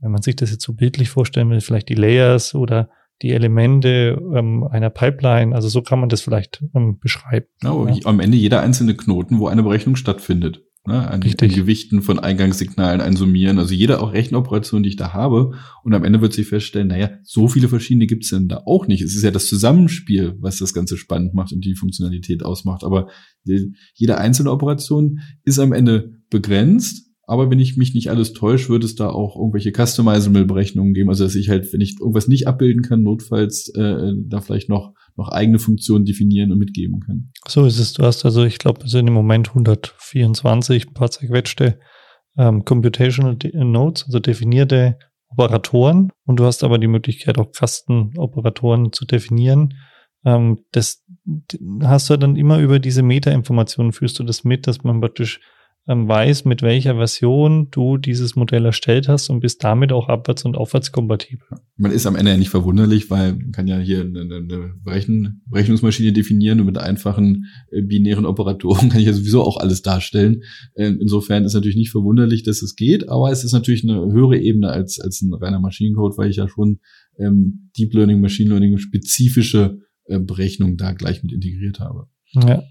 wenn 0.00 0.10
man 0.10 0.22
sich 0.22 0.36
das 0.36 0.50
jetzt 0.50 0.64
so 0.64 0.72
bildlich 0.72 1.10
vorstellen 1.10 1.50
will, 1.50 1.60
vielleicht 1.60 1.88
die 1.88 1.94
Layers 1.94 2.54
oder 2.54 2.90
die 3.20 3.30
Elemente 3.30 4.20
ähm, 4.34 4.64
einer 4.64 4.90
Pipeline. 4.90 5.54
Also 5.54 5.68
so 5.68 5.82
kann 5.82 6.00
man 6.00 6.08
das 6.08 6.22
vielleicht 6.22 6.64
ähm, 6.74 6.98
beschreiben. 6.98 7.46
Oh, 7.64 7.86
ja. 7.86 8.04
Am 8.04 8.20
Ende 8.20 8.36
jeder 8.36 8.62
einzelne 8.62 8.94
Knoten, 8.94 9.38
wo 9.38 9.48
eine 9.48 9.62
Berechnung 9.62 9.96
stattfindet. 9.96 10.62
Ne, 10.84 11.08
an, 11.08 11.22
Richtig. 11.22 11.52
an 11.52 11.56
Gewichten 11.56 12.02
von 12.02 12.18
Eingangssignalen 12.18 13.00
einsummieren. 13.00 13.60
Also 13.60 13.72
jede 13.72 14.00
auch 14.00 14.12
Rechenoperation, 14.12 14.82
die 14.82 14.88
ich 14.88 14.96
da 14.96 15.12
habe. 15.12 15.52
Und 15.84 15.94
am 15.94 16.02
Ende 16.02 16.20
wird 16.20 16.32
sich 16.32 16.48
feststellen, 16.48 16.88
naja, 16.88 17.10
so 17.22 17.46
viele 17.46 17.68
verschiedene 17.68 18.08
gibt 18.08 18.24
es 18.24 18.30
denn 18.30 18.48
da 18.48 18.62
auch 18.66 18.88
nicht. 18.88 19.00
Es 19.00 19.14
ist 19.14 19.22
ja 19.22 19.30
das 19.30 19.46
Zusammenspiel, 19.46 20.34
was 20.40 20.58
das 20.58 20.74
Ganze 20.74 20.96
spannend 20.96 21.34
macht 21.34 21.52
und 21.52 21.64
die 21.64 21.76
Funktionalität 21.76 22.44
ausmacht. 22.44 22.82
Aber 22.82 23.06
die, 23.44 23.76
jede 23.94 24.18
einzelne 24.18 24.50
Operation 24.50 25.20
ist 25.44 25.60
am 25.60 25.72
Ende 25.72 26.14
begrenzt 26.30 27.11
aber 27.24 27.50
wenn 27.50 27.60
ich 27.60 27.76
mich 27.76 27.94
nicht 27.94 28.10
alles 28.10 28.32
täusche, 28.32 28.70
wird 28.70 28.84
es 28.84 28.94
da 28.94 29.08
auch 29.08 29.36
irgendwelche 29.36 29.72
Customizable-Berechnungen 29.72 30.92
geben. 30.92 31.08
Also 31.08 31.24
dass 31.24 31.34
ich 31.34 31.48
halt, 31.48 31.72
wenn 31.72 31.80
ich 31.80 31.96
irgendwas 32.00 32.28
nicht 32.28 32.48
abbilden 32.48 32.82
kann, 32.82 33.02
notfalls 33.02 33.68
äh, 33.76 34.12
da 34.26 34.40
vielleicht 34.40 34.68
noch, 34.68 34.92
noch 35.16 35.28
eigene 35.28 35.58
Funktionen 35.58 36.04
definieren 36.04 36.50
und 36.50 36.58
mitgeben 36.58 37.00
kann. 37.00 37.30
So 37.46 37.64
ist 37.64 37.78
es. 37.78 37.92
Du 37.92 38.02
hast 38.02 38.24
also, 38.24 38.44
ich 38.44 38.58
glaube, 38.58 38.84
es 38.84 38.90
sind 38.90 39.06
im 39.06 39.14
Moment 39.14 39.50
124 39.50 40.88
ein 40.88 40.94
paar 40.94 41.10
zerquetschte 41.10 41.78
ähm, 42.36 42.64
Computational 42.64 43.38
Nodes, 43.52 44.04
also 44.06 44.18
definierte 44.18 44.98
Operatoren. 45.28 46.10
Und 46.24 46.40
du 46.40 46.44
hast 46.44 46.64
aber 46.64 46.78
die 46.78 46.88
Möglichkeit, 46.88 47.38
auch 47.38 47.52
Kasten-Operatoren 47.52 48.92
zu 48.92 49.04
definieren. 49.04 49.74
Ähm, 50.24 50.64
das 50.72 51.04
hast 51.82 52.10
du 52.10 52.16
dann 52.16 52.36
immer 52.36 52.58
über 52.58 52.78
diese 52.78 53.02
Meta-Informationen 53.02 53.92
führst 53.92 54.18
du 54.18 54.24
das 54.24 54.44
mit, 54.44 54.66
dass 54.66 54.82
man 54.82 55.00
praktisch 55.00 55.40
weiß, 55.86 56.44
mit 56.44 56.62
welcher 56.62 56.94
Version 56.94 57.68
du 57.70 57.96
dieses 57.96 58.36
Modell 58.36 58.64
erstellt 58.64 59.08
hast 59.08 59.30
und 59.30 59.40
bist 59.40 59.64
damit 59.64 59.92
auch 59.92 60.08
abwärts 60.08 60.44
und 60.44 60.56
aufwärts 60.56 60.92
kompatibel. 60.92 61.44
Man 61.76 61.90
ist 61.90 62.06
am 62.06 62.14
Ende 62.14 62.30
ja 62.30 62.36
nicht 62.36 62.50
verwunderlich, 62.50 63.10
weil 63.10 63.34
man 63.34 63.50
kann 63.50 63.66
ja 63.66 63.78
hier 63.78 64.02
eine, 64.02 64.20
eine 64.20 64.74
Berechen, 64.84 65.42
Berechnungsmaschine 65.46 66.12
definieren 66.12 66.60
und 66.60 66.66
mit 66.66 66.78
einfachen 66.78 67.46
äh, 67.72 67.82
binären 67.82 68.26
Operatoren 68.26 68.88
kann 68.90 69.00
ich 69.00 69.06
ja 69.06 69.12
sowieso 69.12 69.42
auch 69.42 69.56
alles 69.56 69.82
darstellen. 69.82 70.42
Äh, 70.74 70.92
insofern 71.00 71.44
ist 71.44 71.54
natürlich 71.54 71.76
nicht 71.76 71.90
verwunderlich, 71.90 72.44
dass 72.44 72.62
es 72.62 72.76
geht, 72.76 73.08
aber 73.08 73.32
es 73.32 73.42
ist 73.42 73.52
natürlich 73.52 73.82
eine 73.82 74.12
höhere 74.12 74.38
Ebene 74.38 74.68
als, 74.68 75.00
als 75.00 75.20
ein 75.20 75.34
reiner 75.34 75.58
Maschinencode, 75.58 76.16
weil 76.16 76.30
ich 76.30 76.36
ja 76.36 76.48
schon 76.48 76.78
ähm, 77.18 77.70
Deep 77.76 77.92
Learning, 77.94 78.20
Machine 78.20 78.50
Learning 78.50 78.78
spezifische 78.78 79.80
äh, 80.04 80.20
Berechnungen 80.20 80.76
da 80.76 80.92
gleich 80.92 81.24
mit 81.24 81.32
integriert 81.32 81.80
habe. 81.80 82.06
Ja. 82.34 82.62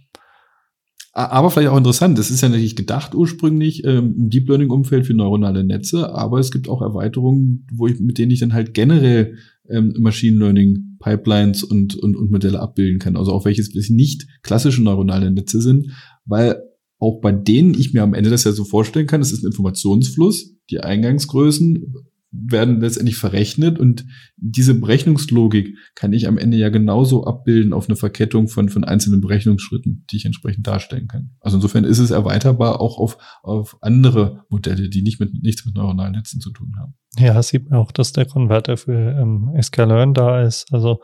Aber 1.13 1.51
vielleicht 1.51 1.69
auch 1.69 1.77
interessant, 1.77 2.17
das 2.17 2.31
ist 2.31 2.41
ja 2.41 2.47
natürlich 2.47 2.77
gedacht 2.77 3.13
ursprünglich 3.13 3.83
ähm, 3.83 4.15
im 4.17 4.29
Deep 4.29 4.47
Learning 4.47 4.69
Umfeld 4.69 5.05
für 5.05 5.13
neuronale 5.13 5.65
Netze, 5.65 6.13
aber 6.13 6.39
es 6.39 6.51
gibt 6.51 6.69
auch 6.69 6.81
Erweiterungen, 6.81 7.67
wo 7.73 7.87
ich, 7.87 7.99
mit 7.99 8.17
denen 8.17 8.31
ich 8.31 8.39
dann 8.39 8.53
halt 8.53 8.73
generell 8.73 9.35
ähm, 9.69 9.93
Machine 9.99 10.37
Learning 10.37 10.97
Pipelines 10.99 11.63
und, 11.63 11.95
und, 11.95 12.15
und 12.15 12.31
Modelle 12.31 12.61
abbilden 12.61 12.99
kann. 12.99 13.17
Also 13.17 13.33
auch 13.33 13.43
welches 13.43 13.73
nicht 13.89 14.27
klassische 14.41 14.83
neuronale 14.83 15.31
Netze 15.31 15.61
sind, 15.61 15.91
weil 16.25 16.61
auch 16.97 17.19
bei 17.19 17.31
denen 17.31 17.73
ich 17.73 17.93
mir 17.93 18.03
am 18.03 18.13
Ende 18.13 18.29
das 18.29 18.45
ja 18.45 18.51
so 18.51 18.63
vorstellen 18.63 19.07
kann, 19.07 19.21
es 19.21 19.33
ist 19.33 19.43
ein 19.43 19.47
Informationsfluss, 19.47 20.55
die 20.69 20.79
Eingangsgrößen 20.79 21.93
werden 22.31 22.79
letztendlich 22.79 23.17
verrechnet 23.17 23.77
und 23.77 24.05
diese 24.37 24.73
Berechnungslogik 24.73 25.77
kann 25.95 26.13
ich 26.13 26.27
am 26.27 26.37
Ende 26.37 26.57
ja 26.57 26.69
genauso 26.69 27.25
abbilden 27.25 27.73
auf 27.73 27.89
eine 27.89 27.97
Verkettung 27.97 28.47
von, 28.47 28.69
von 28.69 28.85
einzelnen 28.85 29.19
Berechnungsschritten, 29.19 30.05
die 30.09 30.17
ich 30.17 30.25
entsprechend 30.25 30.65
darstellen 30.65 31.07
kann. 31.07 31.31
Also 31.41 31.57
insofern 31.57 31.83
ist 31.83 31.99
es 31.99 32.11
erweiterbar 32.11 32.79
auch 32.79 32.97
auf, 32.97 33.17
auf 33.43 33.77
andere 33.81 34.45
Modelle, 34.49 34.89
die 34.89 35.01
nicht 35.01 35.19
mit, 35.19 35.33
nichts 35.43 35.65
mit 35.65 35.75
neuronalen 35.75 36.13
Netzen 36.13 36.39
zu 36.39 36.51
tun 36.51 36.73
haben. 36.79 36.93
Ja, 37.17 37.41
sieht 37.43 37.69
man 37.69 37.79
auch, 37.79 37.91
dass 37.91 38.13
der 38.13 38.25
Konverter 38.25 38.77
für 38.77 39.17
ähm, 39.19 39.53
sklearn 39.61 40.13
da 40.13 40.41
ist. 40.41 40.73
Also 40.73 41.01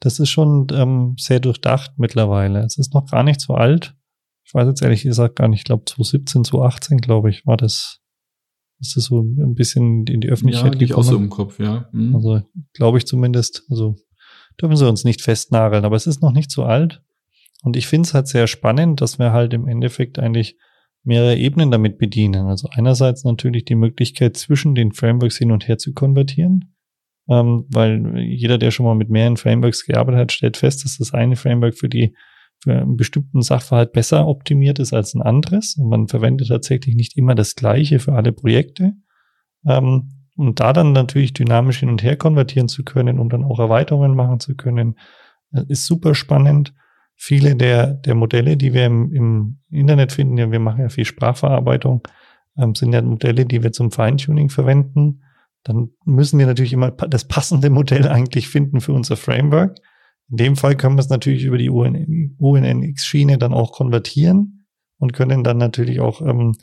das 0.00 0.18
ist 0.18 0.30
schon 0.30 0.66
ähm, 0.72 1.14
sehr 1.18 1.38
durchdacht 1.38 1.92
mittlerweile. 1.98 2.64
Es 2.64 2.78
ist 2.78 2.94
noch 2.94 3.10
gar 3.10 3.22
nicht 3.22 3.40
so 3.40 3.54
alt. 3.54 3.94
Ich 4.44 4.54
weiß 4.54 4.66
jetzt 4.66 4.82
ehrlich 4.82 5.02
gesagt 5.02 5.36
gar 5.36 5.48
nicht, 5.48 5.60
ich 5.60 5.64
glaube 5.64 5.84
2017, 5.84 6.44
2018, 6.44 6.98
glaube 6.98 7.30
ich, 7.30 7.46
war 7.46 7.56
das 7.56 8.01
ist 8.82 8.96
das 8.96 9.04
so 9.04 9.20
ein 9.22 9.54
bisschen 9.54 10.06
in 10.06 10.20
die 10.20 10.28
Öffentlichkeit 10.28 10.74
ja, 10.74 10.86
gekommen? 10.86 11.06
auch 11.06 11.10
so 11.10 11.16
im 11.16 11.30
Kopf, 11.30 11.58
ja. 11.58 11.88
Mhm. 11.92 12.16
Also 12.16 12.42
glaube 12.74 12.98
ich 12.98 13.06
zumindest. 13.06 13.64
Also 13.70 13.96
dürfen 14.60 14.76
sie 14.76 14.88
uns 14.88 15.04
nicht 15.04 15.22
festnageln, 15.22 15.84
aber 15.84 15.96
es 15.96 16.06
ist 16.06 16.20
noch 16.20 16.32
nicht 16.32 16.50
so 16.50 16.64
alt. 16.64 17.00
Und 17.62 17.76
ich 17.76 17.86
finde 17.86 18.08
es 18.08 18.14
halt 18.14 18.26
sehr 18.26 18.48
spannend, 18.48 19.00
dass 19.00 19.18
wir 19.18 19.32
halt 19.32 19.54
im 19.54 19.68
Endeffekt 19.68 20.18
eigentlich 20.18 20.56
mehrere 21.04 21.36
Ebenen 21.36 21.70
damit 21.70 21.98
bedienen. 21.98 22.46
Also 22.46 22.68
einerseits 22.72 23.24
natürlich 23.24 23.64
die 23.64 23.76
Möglichkeit, 23.76 24.36
zwischen 24.36 24.74
den 24.74 24.92
Frameworks 24.92 25.38
hin 25.38 25.52
und 25.52 25.68
her 25.68 25.78
zu 25.78 25.92
konvertieren. 25.92 26.74
Ähm, 27.28 27.66
weil 27.68 28.18
jeder, 28.18 28.58
der 28.58 28.72
schon 28.72 28.84
mal 28.84 28.96
mit 28.96 29.10
mehreren 29.10 29.36
Frameworks 29.36 29.86
gearbeitet 29.86 30.20
hat, 30.20 30.32
stellt 30.32 30.56
fest, 30.56 30.84
dass 30.84 30.98
das 30.98 31.14
eine 31.14 31.36
Framework 31.36 31.76
für 31.76 31.88
die 31.88 32.16
einen 32.66 32.96
bestimmten 32.96 33.42
Sachverhalt 33.42 33.92
besser 33.92 34.26
optimiert 34.26 34.78
ist 34.78 34.92
als 34.92 35.14
ein 35.14 35.22
anderes. 35.22 35.76
Und 35.76 35.88
man 35.88 36.08
verwendet 36.08 36.48
tatsächlich 36.48 36.94
nicht 36.94 37.16
immer 37.16 37.34
das 37.34 37.54
Gleiche 37.54 37.98
für 37.98 38.12
alle 38.12 38.32
Projekte. 38.32 38.92
Ähm, 39.66 40.10
und 40.36 40.60
da 40.60 40.72
dann 40.72 40.92
natürlich 40.92 41.32
dynamisch 41.32 41.80
hin 41.80 41.90
und 41.90 42.02
her 42.02 42.16
konvertieren 42.16 42.68
zu 42.68 42.84
können, 42.84 43.18
um 43.18 43.28
dann 43.28 43.44
auch 43.44 43.58
Erweiterungen 43.58 44.14
machen 44.14 44.40
zu 44.40 44.54
können, 44.54 44.96
äh, 45.52 45.64
ist 45.68 45.86
super 45.86 46.14
spannend. 46.14 46.74
Viele 47.14 47.54
der, 47.54 47.94
der 47.94 48.14
Modelle, 48.14 48.56
die 48.56 48.72
wir 48.72 48.86
im, 48.86 49.12
im 49.12 49.58
Internet 49.70 50.12
finden, 50.12 50.38
ja, 50.38 50.50
wir 50.50 50.60
machen 50.60 50.80
ja 50.80 50.88
viel 50.88 51.04
Sprachverarbeitung, 51.04 52.02
ähm, 52.56 52.74
sind 52.74 52.92
ja 52.92 53.02
Modelle, 53.02 53.44
die 53.44 53.62
wir 53.62 53.72
zum 53.72 53.90
Feintuning 53.90 54.48
verwenden. 54.48 55.22
Dann 55.64 55.90
müssen 56.04 56.38
wir 56.38 56.46
natürlich 56.46 56.72
immer 56.72 56.90
das 56.90 57.28
passende 57.28 57.70
Modell 57.70 58.08
eigentlich 58.08 58.48
finden 58.48 58.80
für 58.80 58.92
unser 58.92 59.16
Framework. 59.16 59.78
In 60.32 60.38
dem 60.38 60.56
Fall 60.56 60.76
können 60.76 60.96
wir 60.96 61.00
es 61.00 61.10
natürlich 61.10 61.44
über 61.44 61.58
die 61.58 61.68
UNNX-Schiene 61.68 63.36
dann 63.36 63.52
auch 63.52 63.72
konvertieren 63.72 64.64
und 64.96 65.12
können 65.12 65.44
dann 65.44 65.58
natürlich 65.58 66.00
auch 66.00 66.22
ähm, 66.22 66.56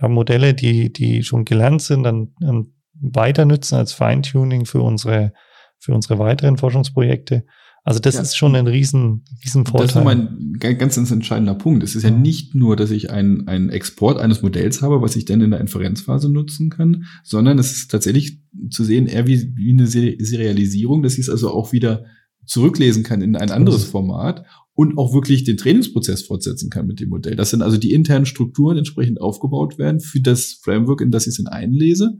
ja, 0.00 0.08
Modelle, 0.08 0.54
die, 0.54 0.90
die 0.90 1.22
schon 1.22 1.44
gelernt 1.44 1.82
sind, 1.82 2.04
dann 2.04 2.34
ähm, 2.42 2.72
weiter 2.94 3.44
nutzen 3.44 3.74
als 3.74 3.92
Feintuning 3.92 4.64
für 4.64 4.80
unsere, 4.80 5.34
für 5.78 5.92
unsere 5.92 6.18
weiteren 6.18 6.56
Forschungsprojekte. 6.56 7.44
Also 7.84 8.00
das 8.00 8.14
ja. 8.14 8.22
ist 8.22 8.34
schon 8.34 8.56
ein 8.56 8.66
riesen, 8.66 9.24
riesen 9.44 9.66
Vorteil. 9.66 9.88
Das 9.88 9.90
ist 9.90 9.96
nochmal 9.96 10.16
ein 10.16 10.56
ganz, 10.58 10.94
ganz 10.94 11.10
entscheidender 11.10 11.54
Punkt. 11.54 11.82
Es 11.82 11.94
ist 11.94 12.04
ja 12.04 12.10
nicht 12.10 12.54
nur, 12.54 12.76
dass 12.76 12.90
ich 12.90 13.10
einen, 13.10 13.46
einen 13.46 13.68
Export 13.68 14.18
eines 14.18 14.40
Modells 14.40 14.80
habe, 14.80 15.02
was 15.02 15.16
ich 15.16 15.26
dann 15.26 15.42
in 15.42 15.50
der 15.50 15.60
Inferenzphase 15.60 16.30
nutzen 16.30 16.70
kann, 16.70 17.04
sondern 17.24 17.58
es 17.58 17.72
ist 17.72 17.90
tatsächlich 17.90 18.40
zu 18.70 18.84
sehen 18.84 19.06
eher 19.06 19.26
wie, 19.26 19.54
wie 19.54 19.72
eine 19.72 19.86
Serialisierung. 19.86 21.02
Das 21.02 21.18
ist 21.18 21.28
also 21.28 21.50
auch 21.50 21.72
wieder 21.72 22.06
zurücklesen 22.46 23.02
kann 23.02 23.22
in 23.22 23.36
ein 23.36 23.50
anderes 23.50 23.84
Format 23.84 24.44
und 24.74 24.96
auch 24.98 25.12
wirklich 25.12 25.44
den 25.44 25.56
Trainingsprozess 25.56 26.22
fortsetzen 26.22 26.70
kann 26.70 26.86
mit 26.86 27.00
dem 27.00 27.10
Modell. 27.10 27.36
Das 27.36 27.50
sind 27.50 27.62
also 27.62 27.76
die 27.76 27.92
internen 27.92 28.26
Strukturen 28.26 28.78
entsprechend 28.78 29.20
aufgebaut 29.20 29.78
werden 29.78 30.00
für 30.00 30.20
das 30.20 30.60
Framework, 30.62 31.00
in 31.00 31.10
das 31.10 31.26
ich 31.26 31.38
es 31.38 31.46
einlese 31.46 32.18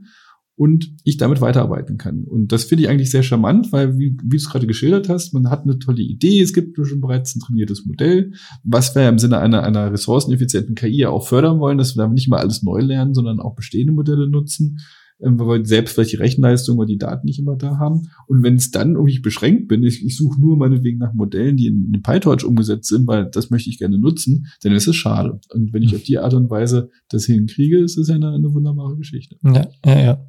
und 0.55 0.95
ich 1.03 1.17
damit 1.17 1.41
weiterarbeiten 1.41 1.97
kann. 1.97 2.25
Und 2.25 2.51
das 2.51 2.65
finde 2.65 2.83
ich 2.83 2.89
eigentlich 2.89 3.09
sehr 3.09 3.23
charmant, 3.23 3.71
weil, 3.71 3.97
wie, 3.97 4.15
wie 4.23 4.29
du 4.29 4.35
es 4.35 4.49
gerade 4.49 4.67
geschildert 4.67 5.09
hast, 5.09 5.33
man 5.33 5.49
hat 5.49 5.63
eine 5.63 5.79
tolle 5.79 6.03
Idee, 6.03 6.41
es 6.41 6.53
gibt 6.53 6.77
schon 6.85 7.01
bereits 7.01 7.35
ein 7.35 7.39
trainiertes 7.39 7.85
Modell, 7.85 8.33
was 8.63 8.93
wir 8.95 9.09
im 9.09 9.17
Sinne 9.17 9.39
einer, 9.39 9.63
einer 9.63 9.91
ressourceneffizienten 9.91 10.75
KI 10.75 10.99
ja 10.99 11.09
auch 11.09 11.27
fördern 11.27 11.59
wollen, 11.59 11.79
dass 11.79 11.95
wir 11.95 12.03
da 12.03 12.07
nicht 12.07 12.29
mal 12.29 12.39
alles 12.39 12.61
neu 12.61 12.81
lernen, 12.81 13.15
sondern 13.15 13.39
auch 13.39 13.55
bestehende 13.55 13.93
Modelle 13.93 14.29
nutzen 14.29 14.77
weil 15.23 15.65
selbst 15.65 15.93
vielleicht 15.93 16.11
die 16.11 16.17
Rechenleistung 16.17 16.77
oder 16.77 16.87
die 16.87 16.97
Daten 16.97 17.25
nicht 17.25 17.39
immer 17.39 17.55
da 17.55 17.77
haben. 17.77 18.09
Und 18.27 18.43
wenn 18.43 18.55
es 18.55 18.71
dann 18.71 18.95
irgendwie 18.95 19.19
beschränkt 19.19 19.67
bin, 19.67 19.83
ich, 19.83 20.05
ich 20.05 20.17
suche 20.17 20.39
nur 20.39 20.57
meinetwegen 20.57 20.97
nach 20.97 21.13
Modellen, 21.13 21.57
die 21.57 21.67
in, 21.67 21.91
in 21.93 22.01
PyTorch 22.01 22.43
umgesetzt 22.43 22.89
sind, 22.89 23.07
weil 23.07 23.29
das 23.29 23.49
möchte 23.49 23.69
ich 23.69 23.79
gerne 23.79 23.97
nutzen, 23.97 24.47
dann 24.61 24.73
ist 24.73 24.87
es 24.87 24.95
schade. 24.95 25.39
Und 25.53 25.73
wenn 25.73 25.83
ich 25.83 25.95
auf 25.95 26.03
die 26.03 26.17
Art 26.17 26.33
und 26.33 26.49
Weise 26.49 26.89
das 27.09 27.25
hinkriege, 27.25 27.79
ist 27.79 27.97
es 27.97 28.09
eine, 28.09 28.31
eine 28.31 28.53
wunderbare 28.53 28.97
Geschichte. 28.97 29.37
Ja, 29.43 29.67
ja, 29.85 29.99
ja. 29.99 30.25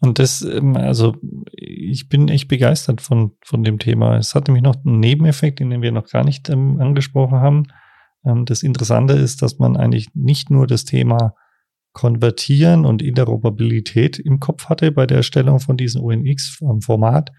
Und 0.00 0.18
das, 0.18 0.42
ähm, 0.42 0.76
also 0.76 1.16
ich 1.52 2.08
bin 2.08 2.28
echt 2.28 2.48
begeistert 2.48 3.00
von, 3.00 3.32
von 3.42 3.62
dem 3.62 3.78
Thema. 3.78 4.16
Es 4.16 4.34
hat 4.34 4.48
nämlich 4.48 4.64
noch 4.64 4.76
einen 4.84 5.00
Nebeneffekt, 5.00 5.60
den 5.60 5.82
wir 5.82 5.92
noch 5.92 6.08
gar 6.08 6.24
nicht 6.24 6.48
ähm, 6.48 6.80
angesprochen 6.80 7.38
haben. 7.40 7.64
Ähm, 8.24 8.46
das 8.46 8.62
Interessante 8.62 9.14
ist, 9.14 9.42
dass 9.42 9.58
man 9.58 9.76
eigentlich 9.76 10.14
nicht 10.14 10.50
nur 10.50 10.66
das 10.66 10.84
Thema 10.84 11.34
Konvertieren 11.92 12.84
und 12.84 13.02
Interoperabilität 13.02 14.18
im 14.18 14.38
Kopf 14.38 14.66
hatte 14.66 14.92
bei 14.92 15.06
der 15.06 15.18
Erstellung 15.18 15.58
von 15.58 15.76
diesem 15.76 16.02
UNX-Format, 16.02 17.32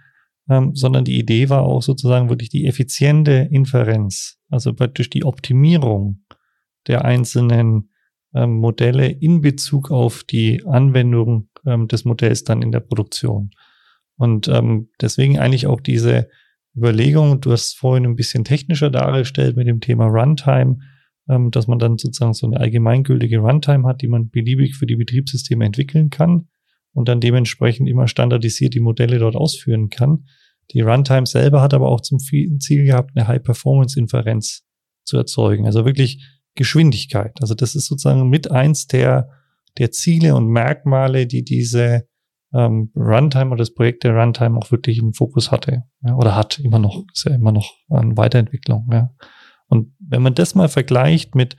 ähm, 0.50 0.76
sondern 0.76 1.06
die 1.06 1.18
Idee 1.18 1.50
war 1.50 1.62
auch 1.62 1.82
sozusagen 1.82 2.30
wirklich 2.30 2.50
die 2.50 2.66
effiziente 2.66 3.48
Inferenz, 3.52 4.40
also 4.50 4.74
praktisch 4.74 5.10
die 5.10 5.24
Optimierung 5.24 6.24
der 6.88 7.06
einzelnen 7.06 7.92
ähm, 8.34 8.58
Modelle 8.58 9.08
in 9.08 9.42
Bezug 9.42 9.92
auf 9.92 10.24
die 10.24 10.66
Anwendung 10.66 11.50
ähm, 11.66 11.88
des 11.88 12.06
Modells 12.06 12.44
dann 12.44 12.62
in 12.62 12.72
der 12.72 12.80
Produktion. 12.82 13.52
Und 14.18 14.48
ähm, 14.48 14.90
deswegen 15.00 15.40
eigentlich 15.40 15.68
auch 15.68 15.80
diese 15.80 16.30
Überlegung, 16.76 17.42
du 17.42 17.52
hast 17.52 17.78
vorhin 17.78 18.06
ein 18.06 18.16
bisschen 18.16 18.44
technischer 18.44 18.90
dargestellt 18.90 19.56
mit 19.58 19.68
dem 19.68 19.82
Thema 19.82 20.06
Runtime, 20.06 20.78
ähm, 21.32 21.50
dass 21.50 21.68
man 21.68 21.80
dann 21.80 21.98
sozusagen 21.98 22.34
so 22.34 22.46
eine 22.46 22.60
allgemeingültige 22.60 23.40
Runtime 23.40 23.88
hat, 23.88 24.02
die 24.02 24.10
man 24.10 24.30
beliebig 24.30 24.76
für 24.76 24.86
die 24.86 24.98
Betriebssysteme 24.98 25.66
entwickeln 25.66 26.10
kann 26.10 26.50
und 26.94 27.08
dann 27.08 27.22
dementsprechend 27.22 27.88
immer 27.88 28.08
standardisiert 28.08 28.74
die 28.74 28.82
Modelle 28.82 29.18
dort 29.18 29.36
ausführen 29.36 29.90
kann. 29.90 30.26
Die 30.72 30.82
Runtime 30.82 31.26
selber 31.26 31.62
hat 31.62 31.74
aber 31.74 31.90
auch 31.90 32.02
zum 32.02 32.20
Ziel 32.20 32.86
gehabt, 32.86 33.12
eine 33.16 33.28
High-Performance-Inferenz 33.28 34.64
zu 35.06 35.18
erzeugen. 35.18 35.66
Also 35.66 35.86
wirklich 35.86 36.22
Geschwindigkeit. 36.56 37.38
Also 37.40 37.56
das 37.56 37.76
ist 37.76 37.88
sozusagen 37.88 38.30
mit 38.30 38.52
eins 38.52 38.88
der, 38.88 39.30
der 39.78 39.92
Ziele 39.92 40.36
und 40.36 40.48
Merkmale, 40.48 41.28
die 41.28 41.44
diese 41.44 42.08
ähm, 42.54 42.92
Runtime 42.96 43.52
oder 43.52 43.60
das 43.60 43.74
Projekt 43.74 44.04
der 44.04 44.16
Runtime 44.16 44.58
auch 44.58 44.70
wirklich 44.72 44.98
im 44.98 45.14
Fokus 45.14 45.50
hatte. 45.50 45.84
Ja, 46.06 46.16
oder 46.16 46.36
hat 46.36 46.60
immer 46.60 46.80
noch, 46.80 47.06
ist 47.14 47.26
ja 47.26 47.34
immer 47.34 47.54
noch 47.54 47.74
an 47.90 48.18
Weiterentwicklung. 48.18 48.90
Ja. 48.92 49.12
Und 49.72 49.94
wenn 50.00 50.22
man 50.22 50.36
das 50.36 50.54
mal 50.54 50.68
vergleicht 50.68 51.34
mit 51.34 51.56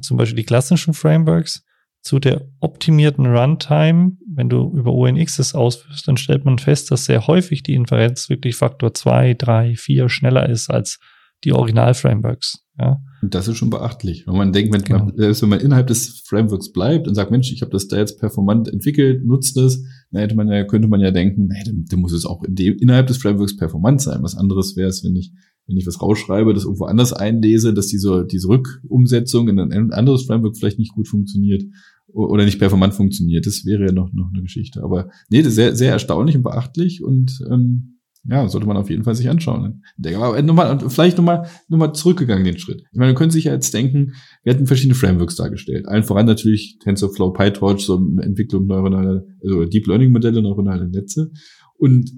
zum 0.00 0.16
Beispiel 0.16 0.36
die 0.36 0.46
klassischen 0.46 0.94
Frameworks 0.94 1.64
zu 2.00 2.18
der 2.18 2.48
optimierten 2.60 3.26
Runtime, 3.26 4.16
wenn 4.26 4.48
du 4.48 4.72
über 4.74 4.92
ONX 4.92 5.36
das 5.36 5.54
ausführst, 5.54 6.08
dann 6.08 6.16
stellt 6.16 6.44
man 6.44 6.58
fest, 6.58 6.90
dass 6.90 7.04
sehr 7.04 7.26
häufig 7.26 7.62
die 7.62 7.74
Inferenz 7.74 8.28
wirklich 8.28 8.56
Faktor 8.56 8.94
zwei, 8.94 9.34
drei, 9.34 9.76
vier 9.76 10.08
schneller 10.08 10.48
ist 10.48 10.70
als 10.70 10.98
die 11.44 11.52
Original-Frameworks. 11.52 12.64
Ja. 12.78 13.00
Und 13.20 13.34
das 13.34 13.48
ist 13.48 13.58
schon 13.58 13.70
beachtlich. 13.70 14.26
Wenn 14.26 14.36
man 14.36 14.52
denkt, 14.52 14.72
wenn, 14.72 14.82
genau. 14.82 15.04
man, 15.04 15.16
selbst 15.16 15.42
wenn 15.42 15.50
man 15.50 15.60
innerhalb 15.60 15.88
des 15.88 16.22
Frameworks 16.26 16.72
bleibt 16.72 17.06
und 17.06 17.14
sagt, 17.14 17.30
Mensch, 17.30 17.52
ich 17.52 17.60
habe 17.60 17.70
das 17.70 17.86
da 17.86 17.98
jetzt 17.98 18.18
performant 18.18 18.68
entwickelt, 18.68 19.24
nutzt 19.24 19.56
das, 19.56 19.82
dann 20.10 20.22
hätte 20.22 20.34
man 20.34 20.48
ja, 20.48 20.64
könnte 20.64 20.88
man 20.88 21.00
ja 21.00 21.10
denken, 21.10 21.48
nee, 21.48 21.62
dann, 21.64 21.84
dann 21.88 22.00
muss 22.00 22.12
es 22.12 22.24
auch 22.24 22.42
in 22.44 22.54
dem, 22.54 22.76
innerhalb 22.78 23.08
des 23.08 23.18
Frameworks 23.18 23.56
performant 23.56 24.00
sein. 24.00 24.22
Was 24.22 24.36
anderes 24.36 24.76
wäre 24.76 24.88
es, 24.88 25.04
wenn 25.04 25.14
ich 25.14 25.32
wenn 25.66 25.76
ich 25.76 25.86
was 25.86 26.02
rausschreibe, 26.02 26.54
das 26.54 26.64
irgendwo 26.64 26.84
anders 26.84 27.12
einlese, 27.12 27.72
dass 27.72 27.86
diese, 27.86 28.26
diese 28.26 28.48
Rückumsetzung 28.48 29.48
in 29.48 29.58
ein 29.58 29.92
anderes 29.92 30.24
Framework 30.24 30.56
vielleicht 30.56 30.78
nicht 30.78 30.94
gut 30.94 31.08
funktioniert 31.08 31.62
oder 32.08 32.44
nicht 32.44 32.58
performant 32.58 32.94
funktioniert. 32.94 33.46
Das 33.46 33.64
wäre 33.64 33.86
ja 33.86 33.92
noch, 33.92 34.12
noch 34.12 34.30
eine 34.32 34.42
Geschichte. 34.42 34.82
Aber 34.82 35.08
nee, 35.30 35.38
das 35.38 35.48
ist 35.48 35.54
sehr, 35.56 35.74
sehr 35.74 35.92
erstaunlich 35.92 36.36
und 36.36 36.42
beachtlich 36.42 37.02
und 37.02 37.40
ähm, 37.50 37.98
ja, 38.24 38.48
sollte 38.48 38.68
man 38.68 38.76
auf 38.76 38.88
jeden 38.88 39.02
Fall 39.02 39.16
sich 39.16 39.28
anschauen. 39.28 39.82
Aber 40.14 40.40
nochmal, 40.42 40.78
vielleicht 40.88 41.16
nochmal, 41.16 41.48
nochmal 41.68 41.92
zurückgegangen 41.92 42.44
den 42.44 42.58
Schritt. 42.58 42.82
Ich 42.92 42.98
meine, 42.98 43.10
man 43.12 43.16
könnte 43.16 43.32
sich 43.32 43.44
ja 43.44 43.52
jetzt 43.52 43.74
denken, 43.74 44.12
wir 44.44 44.54
hatten 44.54 44.66
verschiedene 44.66 44.94
Frameworks 44.94 45.34
dargestellt. 45.34 45.88
Allen 45.88 46.04
voran 46.04 46.26
natürlich 46.26 46.78
TensorFlow, 46.84 47.32
PyTorch, 47.32 47.84
so 47.84 47.96
Entwicklung 48.20 48.66
neuronaler, 48.66 49.24
also 49.42 49.64
Deep 49.64 49.88
Learning 49.88 50.12
Modelle, 50.12 50.40
neuronale 50.40 50.88
Netze. 50.88 51.32
Und 51.78 52.12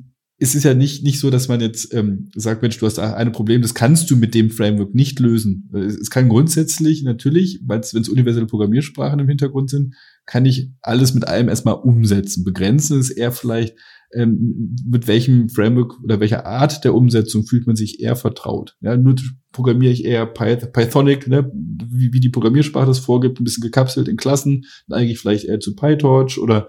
es 0.44 0.54
ist 0.54 0.64
ja 0.64 0.74
nicht, 0.74 1.02
nicht 1.02 1.20
so, 1.20 1.30
dass 1.30 1.48
man 1.48 1.62
jetzt 1.62 1.94
ähm, 1.94 2.28
sagt, 2.34 2.60
Mensch, 2.60 2.76
du 2.78 2.84
hast 2.84 2.98
ein 2.98 3.32
Problem, 3.32 3.62
das 3.62 3.72
kannst 3.72 4.10
du 4.10 4.16
mit 4.16 4.34
dem 4.34 4.50
Framework 4.50 4.94
nicht 4.94 5.18
lösen. 5.18 5.70
Es 5.72 6.10
kann 6.10 6.28
grundsätzlich 6.28 7.02
natürlich, 7.02 7.60
weil 7.64 7.80
wenn 7.92 8.02
es 8.02 8.10
universelle 8.10 8.44
Programmiersprachen 8.44 9.20
im 9.20 9.28
Hintergrund 9.28 9.70
sind, 9.70 9.94
kann 10.26 10.44
ich 10.44 10.70
alles 10.82 11.14
mit 11.14 11.26
allem 11.26 11.48
erstmal 11.48 11.76
umsetzen. 11.76 12.44
Begrenzen 12.44 13.00
ist 13.00 13.08
eher 13.08 13.32
vielleicht, 13.32 13.74
ähm, 14.12 14.76
mit 14.86 15.08
welchem 15.08 15.48
Framework 15.48 15.98
oder 16.04 16.20
welcher 16.20 16.44
Art 16.44 16.84
der 16.84 16.94
Umsetzung 16.94 17.46
fühlt 17.46 17.66
man 17.66 17.76
sich 17.76 18.00
eher 18.00 18.14
vertraut. 18.14 18.76
Ja, 18.82 18.98
nur 18.98 19.16
programmiere 19.50 19.94
ich 19.94 20.04
eher 20.04 20.26
Pythonic, 20.26 21.26
ne, 21.26 21.50
wie, 21.54 22.12
wie 22.12 22.20
die 22.20 22.28
Programmiersprache 22.28 22.86
das 22.86 22.98
vorgibt, 22.98 23.40
ein 23.40 23.44
bisschen 23.44 23.62
gekapselt 23.62 24.08
in 24.08 24.18
Klassen, 24.18 24.66
eigentlich 24.90 25.20
vielleicht 25.20 25.46
eher 25.46 25.60
zu 25.60 25.74
PyTorch 25.74 26.38
oder 26.38 26.68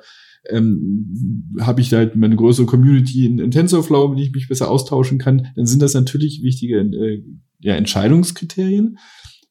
ähm, 0.50 1.56
habe 1.60 1.82
ich 1.82 1.94
halt 1.94 2.16
meine 2.16 2.36
größere 2.36 2.66
Community 2.66 3.26
in, 3.26 3.40
in 3.40 3.52
TensorFlow, 3.52 4.10
mit 4.10 4.20
der 4.20 4.26
ich 4.26 4.34
mich 4.34 4.48
besser 4.48 4.70
austauschen 4.70 5.18
kann, 5.18 5.48
dann 5.56 5.66
sind 5.66 5.82
das 5.82 5.94
natürlich 5.94 6.42
wichtige 6.44 6.80
äh, 6.80 7.24
ja, 7.60 7.76
Entscheidungskriterien. 7.76 8.98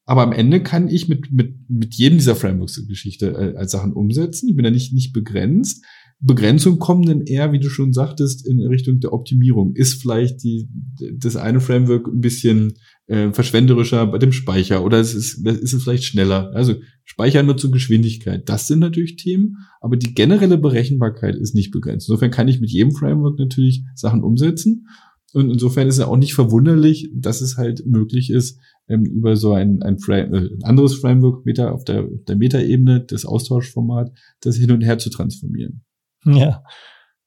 Aber 0.05 0.21
am 0.21 0.31
Ende 0.33 0.61
kann 0.61 0.87
ich 0.87 1.09
mit, 1.09 1.31
mit, 1.31 1.55
mit 1.67 1.95
jedem 1.95 2.19
dieser 2.19 2.35
Frameworks-Geschichte 2.35 3.53
äh, 3.55 3.57
als 3.57 3.71
Sachen 3.71 3.93
umsetzen. 3.93 4.47
Ich 4.49 4.55
bin 4.55 4.63
da 4.63 4.69
nicht, 4.69 4.93
nicht 4.93 5.13
begrenzt. 5.13 5.83
Begrenzung 6.19 6.79
kommen 6.79 7.05
dann 7.05 7.21
eher, 7.21 7.51
wie 7.51 7.59
du 7.59 7.69
schon 7.69 7.93
sagtest, 7.93 8.47
in 8.47 8.59
Richtung 8.61 8.99
der 8.99 9.13
Optimierung. 9.13 9.75
Ist 9.75 10.01
vielleicht 10.01 10.43
die, 10.43 10.69
das 11.13 11.35
eine 11.35 11.59
Framework 11.59 12.07
ein 12.07 12.21
bisschen 12.21 12.73
äh, 13.07 13.31
verschwenderischer 13.31 14.07
bei 14.07 14.17
dem 14.17 14.31
Speicher 14.31 14.83
oder 14.83 14.99
ist 14.99 15.13
es, 15.13 15.35
ist 15.35 15.73
es 15.73 15.83
vielleicht 15.83 16.05
schneller? 16.05 16.51
Also 16.53 16.75
Speichernutzung, 17.03 17.71
Geschwindigkeit, 17.71 18.47
das 18.49 18.67
sind 18.67 18.79
natürlich 18.79 19.17
Themen, 19.17 19.57
aber 19.81 19.97
die 19.97 20.13
generelle 20.13 20.57
Berechenbarkeit 20.57 21.35
ist 21.35 21.53
nicht 21.53 21.71
begrenzt. 21.71 22.07
Insofern 22.09 22.31
kann 22.31 22.47
ich 22.47 22.61
mit 22.61 22.71
jedem 22.71 22.93
Framework 22.93 23.37
natürlich 23.37 23.83
Sachen 23.93 24.23
umsetzen. 24.23 24.87
Und 25.33 25.51
insofern 25.51 25.89
ist 25.89 25.97
es 25.97 26.05
auch 26.05 26.15
nicht 26.15 26.33
verwunderlich, 26.33 27.09
dass 27.13 27.41
es 27.41 27.57
halt 27.57 27.85
möglich 27.85 28.29
ist, 28.29 28.57
ähm, 28.87 29.03
über 29.03 29.35
so 29.35 29.51
ein, 29.51 29.81
ein, 29.83 29.99
Frame, 29.99 30.33
äh, 30.33 30.37
ein 30.37 30.63
anderes 30.63 30.95
Framework 30.95 31.45
Meta, 31.45 31.71
auf 31.71 31.83
der, 31.83 32.07
der 32.27 32.37
Meta-Ebene, 32.37 33.03
das 33.05 33.25
Austauschformat, 33.25 34.13
das 34.39 34.55
hin 34.55 34.71
und 34.71 34.81
her 34.81 34.97
zu 34.97 35.09
transformieren. 35.09 35.83
Ja, 36.25 36.63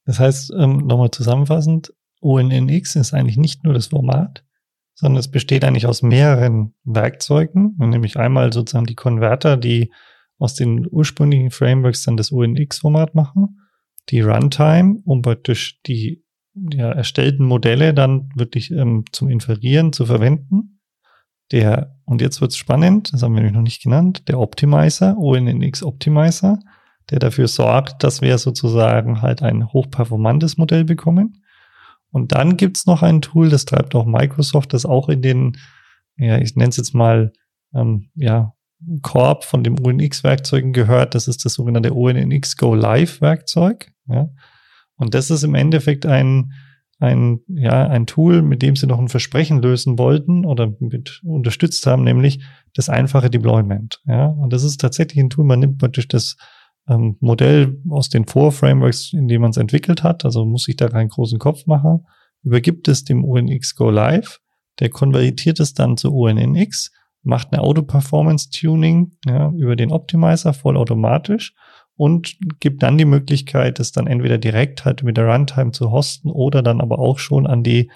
das 0.04 0.18
heißt, 0.18 0.52
ähm, 0.58 0.78
nochmal 0.78 1.10
zusammenfassend, 1.10 1.92
ONNX 2.20 2.96
ist 2.96 3.14
eigentlich 3.14 3.36
nicht 3.36 3.64
nur 3.64 3.74
das 3.74 3.88
Format, 3.88 4.44
sondern 4.94 5.20
es 5.20 5.30
besteht 5.30 5.64
eigentlich 5.64 5.86
aus 5.86 6.02
mehreren 6.02 6.74
Werkzeugen, 6.84 7.76
nämlich 7.78 8.16
einmal 8.16 8.52
sozusagen 8.52 8.86
die 8.86 8.96
Konverter, 8.96 9.56
die 9.56 9.92
aus 10.38 10.54
den 10.54 10.86
ursprünglichen 10.90 11.50
Frameworks 11.50 12.02
dann 12.04 12.16
das 12.16 12.30
UNX-Format 12.30 13.14
machen, 13.14 13.60
die 14.08 14.20
Runtime, 14.20 15.00
um 15.04 15.22
praktisch 15.22 15.80
die 15.82 16.24
ja, 16.54 16.90
erstellten 16.90 17.44
Modelle 17.44 17.94
dann 17.94 18.30
wirklich 18.34 18.70
ähm, 18.70 19.04
zum 19.12 19.28
Inferieren 19.28 19.92
zu 19.92 20.06
verwenden. 20.06 20.80
Der, 21.52 21.96
und 22.04 22.20
jetzt 22.20 22.40
wird's 22.40 22.56
spannend, 22.56 23.12
das 23.12 23.22
haben 23.22 23.32
wir 23.34 23.40
nämlich 23.40 23.54
noch 23.54 23.62
nicht 23.62 23.82
genannt, 23.82 24.28
der 24.28 24.38
Optimizer, 24.38 25.16
ONNX 25.16 25.82
Optimizer, 25.82 26.58
der 27.10 27.18
dafür 27.18 27.48
sorgt, 27.48 28.04
dass 28.04 28.20
wir 28.20 28.38
sozusagen 28.38 29.22
halt 29.22 29.42
ein 29.42 29.72
hochperformantes 29.72 30.56
Modell 30.56 30.84
bekommen. 30.84 31.42
Und 32.10 32.32
dann 32.32 32.56
gibt's 32.56 32.86
noch 32.86 33.02
ein 33.02 33.20
Tool, 33.20 33.48
das 33.48 33.64
treibt 33.64 33.94
auch 33.94 34.06
Microsoft, 34.06 34.72
das 34.72 34.86
auch 34.86 35.08
in 35.08 35.22
den, 35.22 35.58
ja, 36.16 36.38
ich 36.38 36.56
nenne 36.56 36.70
es 36.70 36.76
jetzt 36.76 36.94
mal, 36.94 37.32
ähm, 37.74 38.10
ja, 38.14 38.54
Korb 39.02 39.44
von 39.44 39.64
dem 39.64 39.76
ONX-Werkzeugen 39.84 40.72
gehört. 40.72 41.14
Das 41.14 41.26
ist 41.26 41.44
das 41.44 41.54
sogenannte 41.54 41.94
ONX 41.94 42.56
Go 42.56 42.74
Live-Werkzeug. 42.74 43.90
Ja. 44.06 44.28
Und 44.96 45.14
das 45.14 45.30
ist 45.30 45.42
im 45.42 45.54
Endeffekt 45.54 46.06
ein, 46.06 46.52
ein, 47.00 47.40
ja, 47.48 47.86
ein 47.88 48.06
Tool, 48.06 48.42
mit 48.42 48.62
dem 48.62 48.76
sie 48.76 48.86
noch 48.86 48.98
ein 48.98 49.08
Versprechen 49.08 49.60
lösen 49.60 49.98
wollten 49.98 50.44
oder 50.44 50.74
mit 50.78 51.20
unterstützt 51.24 51.86
haben, 51.86 52.04
nämlich 52.04 52.44
das 52.74 52.88
einfache 52.88 53.30
Deployment. 53.30 54.00
Ja. 54.06 54.26
Und 54.26 54.52
das 54.52 54.62
ist 54.62 54.80
tatsächlich 54.80 55.22
ein 55.22 55.30
Tool, 55.30 55.44
man 55.44 55.60
nimmt 55.60 55.78
praktisch 55.78 56.08
das 56.08 56.36
ähm, 56.88 57.16
Modell 57.20 57.80
aus 57.88 58.08
den 58.08 58.26
Vor-Frameworks, 58.26 59.12
in 59.12 59.28
dem 59.28 59.42
man 59.42 59.50
es 59.50 59.56
entwickelt 59.56 60.02
hat, 60.02 60.24
also 60.24 60.44
muss 60.44 60.68
ich 60.68 60.76
da 60.76 60.88
keinen 60.88 61.08
großen 61.08 61.38
Kopf 61.38 61.66
machen, 61.66 62.06
übergibt 62.42 62.88
es 62.88 63.04
dem 63.04 63.24
UNX 63.24 63.74
Go 63.74 63.90
Live, 63.90 64.40
der 64.80 64.90
konvertiert 64.90 65.60
es 65.60 65.74
dann 65.74 65.96
zu 65.96 66.14
ONNX, 66.14 66.92
macht 67.22 67.52
eine 67.52 67.62
Auto-Performance-Tuning 67.62 69.12
ja, 69.26 69.50
über 69.50 69.76
den 69.76 69.92
Optimizer 69.92 70.54
vollautomatisch 70.54 71.54
und 71.96 72.36
gibt 72.60 72.82
dann 72.82 72.96
die 72.96 73.04
Möglichkeit, 73.04 73.80
es 73.80 73.92
dann 73.92 74.06
entweder 74.06 74.38
direkt 74.38 74.84
halt 74.84 75.02
mit 75.02 75.16
der 75.16 75.26
Runtime 75.26 75.72
zu 75.72 75.90
hosten 75.90 76.30
oder 76.30 76.62
dann 76.62 76.80
aber 76.80 77.00
auch 77.00 77.18
schon 77.18 77.46
an 77.46 77.64
die, 77.64 77.90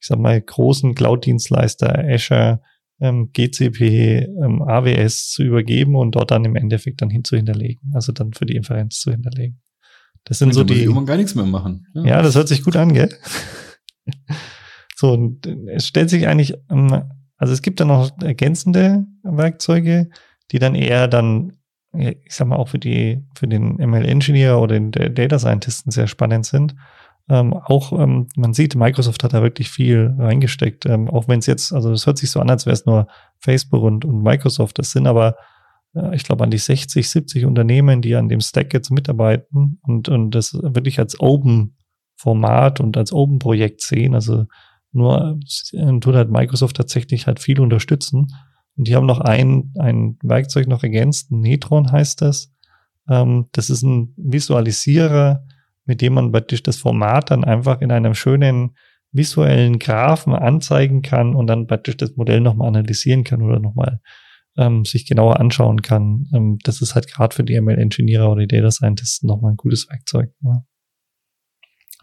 ich 0.00 0.06
sag 0.08 0.18
mal, 0.18 0.40
großen 0.40 0.94
Cloud-Dienstleister 0.94 2.04
Azure, 2.04 2.60
ähm, 3.00 3.30
GCP, 3.32 4.26
ähm, 4.42 4.62
AWS 4.62 5.30
zu 5.30 5.42
übergeben 5.42 5.96
und 5.96 6.12
dort 6.14 6.30
dann 6.30 6.44
im 6.44 6.56
Endeffekt 6.56 7.02
dann 7.02 7.10
hin 7.10 7.24
zu 7.24 7.36
hinterlegen. 7.36 7.92
Also 7.94 8.12
dann 8.12 8.32
für 8.32 8.46
die 8.46 8.56
Inferenz 8.56 9.00
zu 9.00 9.10
hinterlegen. 9.10 9.60
Das 10.24 10.38
sind 10.38 10.48
Und 10.48 10.54
so 10.54 10.60
muss 10.62 10.72
die. 10.72 10.82
irgendwann 10.82 11.06
gar 11.06 11.16
nichts 11.16 11.34
mehr 11.34 11.44
machen. 11.44 11.86
Ja, 11.94 12.22
das 12.22 12.34
hört 12.34 12.48
sich 12.48 12.62
gut 12.62 12.76
an, 12.76 12.94
gell? 12.94 13.10
so, 14.96 15.12
und 15.12 15.46
es 15.46 15.86
stellt 15.86 16.10
sich 16.10 16.26
eigentlich, 16.26 16.54
ähm, 16.70 17.02
also 17.36 17.52
es 17.52 17.62
gibt 17.62 17.80
dann 17.80 17.88
noch 17.88 18.10
ergänzende 18.22 19.04
Werkzeuge, 19.22 20.08
die 20.50 20.58
dann 20.58 20.74
eher 20.74 21.08
dann, 21.08 21.56
ja, 21.92 22.10
ich 22.10 22.34
sag 22.34 22.48
mal, 22.48 22.56
auch 22.56 22.68
für 22.68 22.78
die, 22.78 23.22
für 23.34 23.46
den 23.46 23.76
ML-Engineer 23.76 24.58
oder 24.58 24.78
den 24.78 24.92
Data 24.92 25.38
Scientisten 25.38 25.90
sehr 25.90 26.06
spannend 26.06 26.46
sind. 26.46 26.74
Ähm, 27.28 27.54
auch, 27.54 27.92
ähm, 27.92 28.28
man 28.36 28.52
sieht, 28.52 28.76
Microsoft 28.76 29.24
hat 29.24 29.32
da 29.32 29.42
wirklich 29.42 29.70
viel 29.70 30.14
reingesteckt, 30.18 30.84
ähm, 30.84 31.08
auch 31.08 31.26
wenn 31.26 31.38
es 31.38 31.46
jetzt, 31.46 31.72
also 31.72 31.90
es 31.92 32.06
hört 32.06 32.18
sich 32.18 32.30
so 32.30 32.40
an, 32.40 32.50
als 32.50 32.66
wäre 32.66 32.74
es 32.74 32.84
nur 32.84 33.06
Facebook 33.38 33.82
und, 33.82 34.04
und 34.04 34.22
Microsoft. 34.22 34.78
Das 34.78 34.90
sind 34.90 35.06
aber, 35.06 35.36
äh, 35.94 36.14
ich 36.14 36.24
glaube, 36.24 36.44
an 36.44 36.50
die 36.50 36.58
60, 36.58 37.08
70 37.08 37.46
Unternehmen, 37.46 38.02
die 38.02 38.14
an 38.14 38.28
dem 38.28 38.40
Stack 38.40 38.74
jetzt 38.74 38.90
mitarbeiten 38.90 39.78
und, 39.82 40.10
und 40.10 40.32
das 40.32 40.52
wirklich 40.52 40.98
als 40.98 41.18
Open-Format 41.18 42.80
und 42.80 42.96
als 42.98 43.12
Open-Projekt 43.12 43.80
sehen. 43.80 44.14
Also 44.14 44.44
nur 44.92 45.40
äh, 45.72 45.98
tut 46.00 46.14
halt 46.14 46.30
Microsoft 46.30 46.76
tatsächlich 46.76 47.26
halt 47.26 47.40
viel 47.40 47.58
unterstützen. 47.58 48.34
Und 48.76 48.88
die 48.88 48.96
haben 48.96 49.06
noch 49.06 49.20
ein, 49.20 49.72
ein 49.78 50.18
Werkzeug 50.22 50.66
noch 50.66 50.82
ergänzt, 50.82 51.30
Netron 51.30 51.90
heißt 51.90 52.20
das. 52.20 52.52
Ähm, 53.08 53.46
das 53.52 53.70
ist 53.70 53.82
ein 53.82 54.12
Visualisierer, 54.16 55.44
mit 55.84 56.00
dem 56.00 56.14
man 56.14 56.32
praktisch 56.32 56.62
das 56.62 56.76
Format 56.76 57.30
dann 57.30 57.44
einfach 57.44 57.80
in 57.80 57.90
einem 57.90 58.14
schönen 58.14 58.76
visuellen 59.12 59.78
Graphen 59.78 60.34
anzeigen 60.34 61.02
kann 61.02 61.34
und 61.34 61.46
dann 61.46 61.66
praktisch 61.66 61.96
das 61.96 62.16
Modell 62.16 62.40
nochmal 62.40 62.68
analysieren 62.68 63.22
kann 63.22 63.42
oder 63.42 63.60
nochmal 63.60 64.00
ähm, 64.56 64.84
sich 64.84 65.06
genauer 65.06 65.40
anschauen 65.40 65.82
kann. 65.82 66.26
Ähm, 66.34 66.58
das 66.64 66.82
ist 66.82 66.94
halt 66.94 67.08
gerade 67.08 67.34
für 67.34 67.44
die 67.44 67.60
ML-Engineer 67.60 68.28
oder 68.28 68.46
die 68.46 68.56
Data 68.56 68.70
Scientists 68.70 69.22
nochmal 69.22 69.52
ein 69.52 69.56
gutes 69.56 69.88
Werkzeug. 69.88 70.30
Ja. 70.42 70.64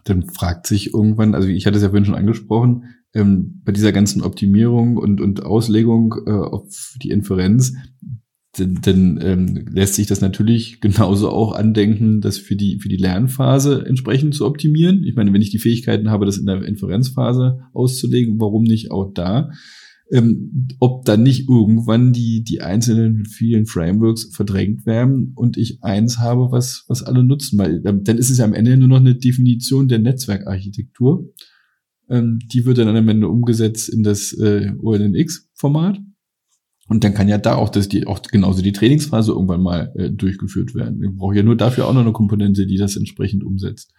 Dann 0.04 0.28
fragt 0.28 0.66
sich 0.66 0.94
irgendwann, 0.94 1.34
also 1.34 1.48
ich 1.48 1.66
hatte 1.66 1.76
es 1.76 1.82
ja 1.82 1.90
vorhin 1.90 2.04
schon 2.04 2.14
angesprochen, 2.14 2.84
ähm, 3.14 3.60
bei 3.64 3.72
dieser 3.72 3.92
ganzen 3.92 4.22
Optimierung 4.22 4.96
und, 4.96 5.20
und 5.20 5.44
Auslegung 5.44 6.14
äh, 6.26 6.30
auf 6.30 6.96
die 7.02 7.10
Inferenz, 7.10 7.74
denn, 8.58 8.80
denn 8.84 9.18
ähm, 9.22 9.66
lässt 9.72 9.94
sich 9.94 10.06
das 10.06 10.20
natürlich 10.20 10.80
genauso 10.80 11.30
auch 11.30 11.52
andenken, 11.52 12.20
das 12.20 12.38
für 12.38 12.56
die, 12.56 12.78
für 12.80 12.88
die 12.88 12.96
Lernphase 12.96 13.84
entsprechend 13.86 14.34
zu 14.34 14.46
optimieren. 14.46 15.04
Ich 15.04 15.14
meine, 15.14 15.32
wenn 15.32 15.42
ich 15.42 15.50
die 15.50 15.58
Fähigkeiten 15.58 16.10
habe, 16.10 16.26
das 16.26 16.38
in 16.38 16.46
der 16.46 16.62
Inferenzphase 16.62 17.60
auszulegen, 17.72 18.38
warum 18.38 18.64
nicht 18.64 18.90
auch 18.90 19.12
da? 19.14 19.50
Ähm, 20.10 20.68
ob 20.78 21.06
dann 21.06 21.22
nicht 21.22 21.48
irgendwann 21.48 22.12
die, 22.12 22.44
die 22.44 22.60
einzelnen 22.60 23.24
vielen 23.24 23.64
Frameworks 23.64 24.34
verdrängt 24.34 24.84
werden 24.84 25.32
und 25.34 25.56
ich 25.56 25.82
eins 25.82 26.18
habe, 26.18 26.48
was, 26.50 26.84
was 26.88 27.02
alle 27.02 27.24
nutzen, 27.24 27.58
weil 27.58 27.82
ähm, 27.86 28.04
dann 28.04 28.18
ist 28.18 28.28
es 28.28 28.36
ja 28.36 28.44
am 28.44 28.52
Ende 28.52 28.76
nur 28.76 28.88
noch 28.88 29.00
eine 29.00 29.14
Definition 29.14 29.88
der 29.88 30.00
Netzwerkarchitektur. 30.00 31.32
Ähm, 32.10 32.40
die 32.52 32.66
wird 32.66 32.76
dann 32.76 32.94
am 32.94 33.08
Ende 33.08 33.28
umgesetzt 33.28 33.88
in 33.88 34.02
das 34.02 34.34
äh, 34.34 34.72
ONNX-Format. 34.82 35.98
Und 36.92 37.04
dann 37.04 37.14
kann 37.14 37.26
ja 37.28 37.38
da 37.38 37.54
auch 37.54 37.70
das, 37.70 37.88
die, 37.88 38.06
auch 38.06 38.20
genauso 38.20 38.60
die 38.62 38.72
Trainingsphase 38.72 39.32
irgendwann 39.32 39.62
mal 39.62 39.92
äh, 39.96 40.10
durchgeführt 40.10 40.74
werden. 40.74 41.02
Ich 41.02 41.16
brauche 41.16 41.34
ja 41.36 41.42
nur 41.42 41.56
dafür 41.56 41.86
auch 41.88 41.94
noch 41.94 42.02
eine 42.02 42.12
Komponente, 42.12 42.66
die 42.66 42.76
das 42.76 42.96
entsprechend 42.96 43.44
umsetzt. 43.44 43.92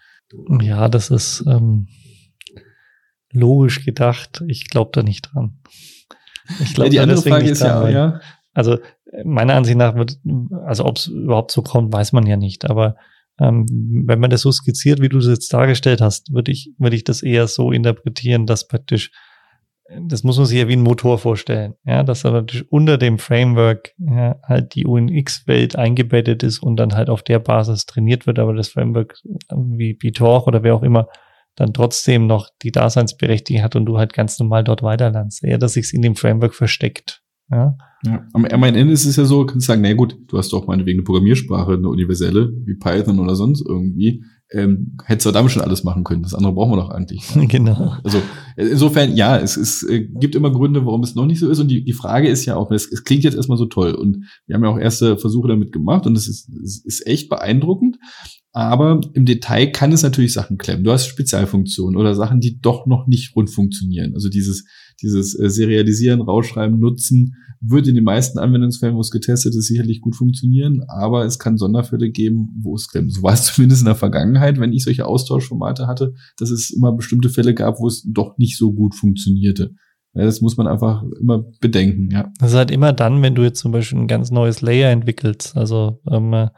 Ja, 0.61 0.87
das 0.89 1.09
ist 1.09 1.43
ähm, 1.47 1.87
logisch 3.31 3.83
gedacht. 3.83 4.43
Ich 4.47 4.69
glaube 4.69 4.91
da 4.93 5.01
nicht 5.03 5.29
dran. 5.33 5.59
Ich 6.61 6.73
glaube 6.75 6.87
ja, 6.87 6.91
die 6.91 6.99
andere 6.99 7.21
Frage 7.21 7.49
ist 7.49 7.61
dran, 7.61 7.69
ja, 7.69 7.81
weil- 7.83 7.93
ja, 7.93 8.21
Also 8.53 8.77
meiner 9.25 9.55
Ansicht 9.55 9.77
nach 9.77 9.95
wird, 9.95 10.19
also 10.65 10.85
ob 10.85 10.97
es 10.97 11.07
überhaupt 11.07 11.51
so 11.51 11.61
kommt, 11.63 11.91
weiß 11.93 12.11
man 12.13 12.27
ja 12.27 12.37
nicht. 12.37 12.69
Aber 12.69 12.95
ähm, 13.39 13.65
wenn 14.05 14.19
man 14.19 14.29
das 14.29 14.41
so 14.41 14.51
skizziert, 14.51 15.01
wie 15.01 15.09
du 15.09 15.17
es 15.17 15.25
jetzt 15.27 15.51
dargestellt 15.51 16.01
hast, 16.01 16.31
würde 16.31 16.51
ich, 16.51 16.71
würde 16.77 16.95
ich 16.95 17.03
das 17.03 17.23
eher 17.23 17.47
so 17.47 17.71
interpretieren, 17.71 18.45
dass 18.45 18.67
praktisch, 18.67 19.11
das 20.07 20.23
muss 20.23 20.37
man 20.37 20.45
sich 20.45 20.57
ja 20.57 20.67
wie 20.67 20.75
ein 20.75 20.81
Motor 20.81 21.17
vorstellen, 21.17 21.75
ja, 21.85 22.03
dass 22.03 22.21
da 22.21 22.31
praktisch 22.31 22.65
unter 22.69 22.97
dem 22.97 23.19
Framework 23.19 23.93
ja, 23.97 24.39
halt 24.43 24.75
die 24.75 24.85
UNX-Welt 24.85 25.75
eingebettet 25.75 26.43
ist 26.43 26.59
und 26.59 26.77
dann 26.77 26.93
halt 26.93 27.09
auf 27.09 27.23
der 27.23 27.39
Basis 27.39 27.85
trainiert 27.85 28.25
wird, 28.25 28.39
aber 28.39 28.53
das 28.53 28.69
Framework 28.69 29.19
wie 29.51 29.93
BTOR 29.93 30.47
oder 30.47 30.63
wer 30.63 30.75
auch 30.75 30.83
immer 30.83 31.07
dann 31.55 31.73
trotzdem 31.73 32.25
noch 32.27 32.49
die 32.63 32.71
Daseinsberechtigung 32.71 33.63
hat 33.63 33.75
und 33.75 33.85
du 33.85 33.97
halt 33.97 34.13
ganz 34.13 34.39
normal 34.39 34.63
dort 34.63 34.81
weiterlernst. 34.81 35.43
Eher, 35.43 35.57
dass 35.57 35.73
sich's 35.73 35.93
in 35.93 36.01
dem 36.01 36.15
Framework 36.15 36.55
versteckt. 36.55 37.21
Ja. 37.51 37.77
Ja, 38.05 38.25
am, 38.33 38.45
am 38.45 38.63
Ende 38.63 38.91
ist 38.91 39.05
es 39.05 39.15
ja 39.15 39.25
so, 39.25 39.45
kannst 39.45 39.67
sagen, 39.67 39.81
na 39.81 39.93
gut, 39.93 40.17
du 40.27 40.37
hast 40.37 40.51
doch 40.51 40.67
meinetwegen 40.67 40.99
eine 40.99 41.03
Programmiersprache, 41.03 41.73
eine 41.73 41.87
universelle, 41.87 42.51
wie 42.65 42.75
Python 42.75 43.19
oder 43.19 43.35
sonst 43.35 43.63
irgendwie. 43.67 44.23
Ähm, 44.53 44.97
hättest 45.05 45.25
du 45.25 45.31
damit 45.31 45.51
schon 45.51 45.63
alles 45.63 45.83
machen 45.83 46.03
können. 46.03 46.21
Das 46.21 46.35
andere 46.35 46.53
brauchen 46.53 46.73
wir 46.73 46.77
doch 46.77 46.91
eigentlich. 46.91 47.23
genau. 47.47 47.95
Also 48.03 48.21
insofern, 48.55 49.15
ja, 49.15 49.37
es, 49.37 49.57
es 49.57 49.81
äh, 49.83 50.01
gibt 50.01 50.35
immer 50.35 50.51
Gründe, 50.51 50.85
warum 50.85 51.01
es 51.01 51.15
noch 51.15 51.25
nicht 51.25 51.39
so 51.39 51.49
ist. 51.49 51.59
Und 51.59 51.69
die, 51.69 51.83
die 51.83 51.93
Frage 51.93 52.29
ist 52.29 52.45
ja 52.45 52.55
auch, 52.55 52.69
es, 52.71 52.91
es 52.91 53.03
klingt 53.03 53.23
jetzt 53.23 53.35
erstmal 53.35 53.57
so 53.57 53.65
toll. 53.65 53.93
Und 53.93 54.25
wir 54.45 54.55
haben 54.55 54.63
ja 54.63 54.69
auch 54.69 54.77
erste 54.77 55.17
Versuche 55.17 55.47
damit 55.47 55.71
gemacht 55.71 56.05
und 56.05 56.15
es 56.15 56.27
ist, 56.27 56.49
es 56.63 56.85
ist 56.85 57.07
echt 57.07 57.29
beeindruckend. 57.29 57.97
Aber 58.51 59.01
im 59.13 59.25
Detail 59.25 59.71
kann 59.71 59.91
es 59.91 60.03
natürlich 60.03 60.33
Sachen 60.33 60.59
klemmen. 60.59 60.83
Du 60.83 60.91
hast 60.91 61.07
Spezialfunktionen 61.07 61.99
oder 61.99 62.13
Sachen, 62.13 62.39
die 62.39 62.59
doch 62.61 62.85
noch 62.85 63.07
nicht 63.07 63.35
rund 63.35 63.49
funktionieren. 63.49 64.13
Also 64.13 64.29
dieses, 64.29 64.65
dieses 65.01 65.37
äh, 65.37 65.49
Serialisieren, 65.49 66.21
Rausschreiben, 66.21 66.79
Nutzen 66.79 67.35
wird 67.65 67.87
in 67.87 67.95
den 67.95 68.03
meisten 68.03 68.39
Anwendungsfällen, 68.39 68.95
wo 68.95 68.99
es 68.99 69.11
getestet 69.11 69.55
ist, 69.55 69.67
sicherlich 69.67 70.01
gut 70.01 70.15
funktionieren. 70.15 70.83
Aber 70.87 71.25
es 71.25 71.39
kann 71.39 71.57
Sonderfälle 71.57 72.09
geben, 72.09 72.49
wo 72.61 72.75
es 72.75 72.89
klemmt. 72.89 73.13
So 73.13 73.23
war 73.23 73.33
es 73.33 73.45
zumindest 73.53 73.81
in 73.81 73.85
der 73.85 73.95
Vergangenheit, 73.95 74.59
wenn 74.59 74.73
ich 74.73 74.83
solche 74.83 75.05
Austauschformate 75.05 75.87
hatte, 75.87 76.13
dass 76.37 76.51
es 76.51 76.71
immer 76.71 76.91
bestimmte 76.91 77.29
Fälle 77.29 77.53
gab, 77.53 77.79
wo 77.79 77.87
es 77.87 78.03
doch 78.05 78.37
nicht 78.37 78.57
so 78.57 78.73
gut 78.73 78.95
funktionierte. 78.95 79.75
Ja, 80.13 80.25
das 80.25 80.41
muss 80.41 80.57
man 80.57 80.67
einfach 80.67 81.03
immer 81.19 81.43
bedenken, 81.59 82.09
ja. 82.11 82.31
Das 82.37 82.51
ist 82.51 82.57
halt 82.57 82.69
immer 82.69 82.93
dann, 82.93 83.23
wenn 83.23 83.33
du 83.33 83.41
jetzt 83.41 83.59
zum 83.59 83.71
Beispiel 83.71 83.97
ein 83.97 84.07
ganz 84.07 84.29
neues 84.29 84.61
Layer 84.61 84.91
entwickelst. 84.91 85.57
Also 85.57 86.01
ähm, 86.11 86.33
äh, 86.33 86.49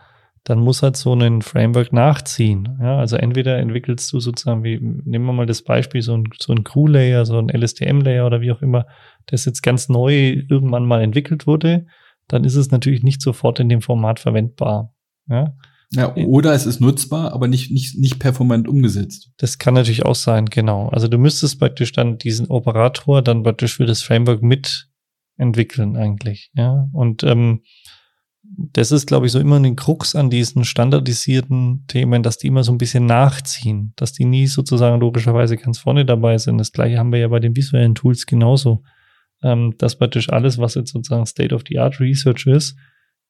dann 0.46 0.60
muss 0.60 0.84
halt 0.84 0.96
so 0.96 1.14
ein 1.14 1.42
Framework 1.42 1.92
nachziehen. 1.92 2.78
Ja, 2.80 3.00
also 3.00 3.16
entweder 3.16 3.58
entwickelst 3.58 4.14
du 4.14 4.20
sozusagen, 4.20 4.64
wie 4.64 4.80
nehmen 4.80 5.26
wir 5.26 5.34
mal 5.34 5.48
das 5.48 5.64
Beispiel, 5.64 6.04
so 6.04 6.16
ein, 6.16 6.30
so 6.40 6.54
ein 6.54 6.64
Crew-Layer, 6.64 7.26
so 7.26 7.40
ein 7.40 7.50
LSTM-Layer 7.50 8.26
oder 8.26 8.42
wie 8.42 8.52
auch 8.52 8.62
immer, 8.62 8.86
das 9.26 9.46
jetzt 9.46 9.64
ganz 9.64 9.90
neu 9.90 10.44
irgendwann 10.48 10.86
mal 10.86 11.02
entwickelt 11.02 11.48
wurde, 11.48 11.88
dann 12.28 12.44
ist 12.44 12.56
es 12.56 12.70
natürlich 12.70 13.02
nicht 13.02 13.24
sofort 13.24 13.60
in 13.60 13.70
dem 13.70 13.82
Format 13.82 14.20
verwendbar. 14.20 14.94
Ja, 15.28 15.56
Ja, 15.90 16.16
oder 16.16 16.54
es 16.54 16.68
ist 16.68 16.80
nutzbar, 16.80 17.34
aber 17.34 17.48
nicht, 17.48 17.72
nicht, 17.72 17.98
nicht 17.98 18.20
performant 18.20 18.68
umgesetzt. 18.68 19.32
das 19.38 19.58
kann 19.58 19.74
natürlich 19.74 20.06
auch 20.06 20.16
sein, 20.16 20.46
genau. 20.46 20.90
Also 20.90 21.08
du 21.08 21.18
müsstest 21.18 21.60
praktisch 21.60 21.92
dann 21.92 22.20
diesen 22.20 22.48
Operator 22.52 23.24
dann 23.24 23.42
praktisch 23.42 23.78
für 23.78 23.88
das 23.88 24.04
Framework 24.04 24.44
mit 24.44 24.90
entwickeln 25.38 25.98
eigentlich, 25.98 26.52
ja. 26.54 26.88
Und 26.94 27.24
ähm, 27.24 27.62
das 28.58 28.92
ist, 28.92 29.06
glaube 29.06 29.26
ich, 29.26 29.32
so 29.32 29.40
immer 29.40 29.58
ein 29.58 29.76
Krux 29.76 30.16
an 30.16 30.30
diesen 30.30 30.64
standardisierten 30.64 31.86
Themen, 31.88 32.24
dass 32.24 32.38
die 32.38 32.48
immer 32.48 32.64
so 32.64 32.72
ein 32.72 32.78
bisschen 32.78 33.06
nachziehen, 33.06 33.94
dass 33.96 34.14
die 34.14 34.26
nie 34.26 34.48
sozusagen 34.48 35.00
logischerweise 35.00 35.58
ganz 35.58 35.78
vorne 35.80 36.06
dabei 36.06 36.38
sind. 36.38 36.58
Das 36.58 36.72
gleiche 36.72 36.98
haben 36.98 37.12
wir 37.12 37.20
ja 37.20 37.28
bei 37.28 37.40
den 37.40 37.56
visuellen 37.56 37.96
Tools 37.96 38.26
genauso, 38.26 38.84
ähm, 39.44 39.76
dass 39.78 39.98
praktisch 39.98 40.30
alles, 40.30 40.58
was 40.58 40.76
jetzt 40.76 40.92
sozusagen 40.92 41.26
State-of-the-Art 41.26 42.00
Research 42.00 42.48
ist, 42.48 42.78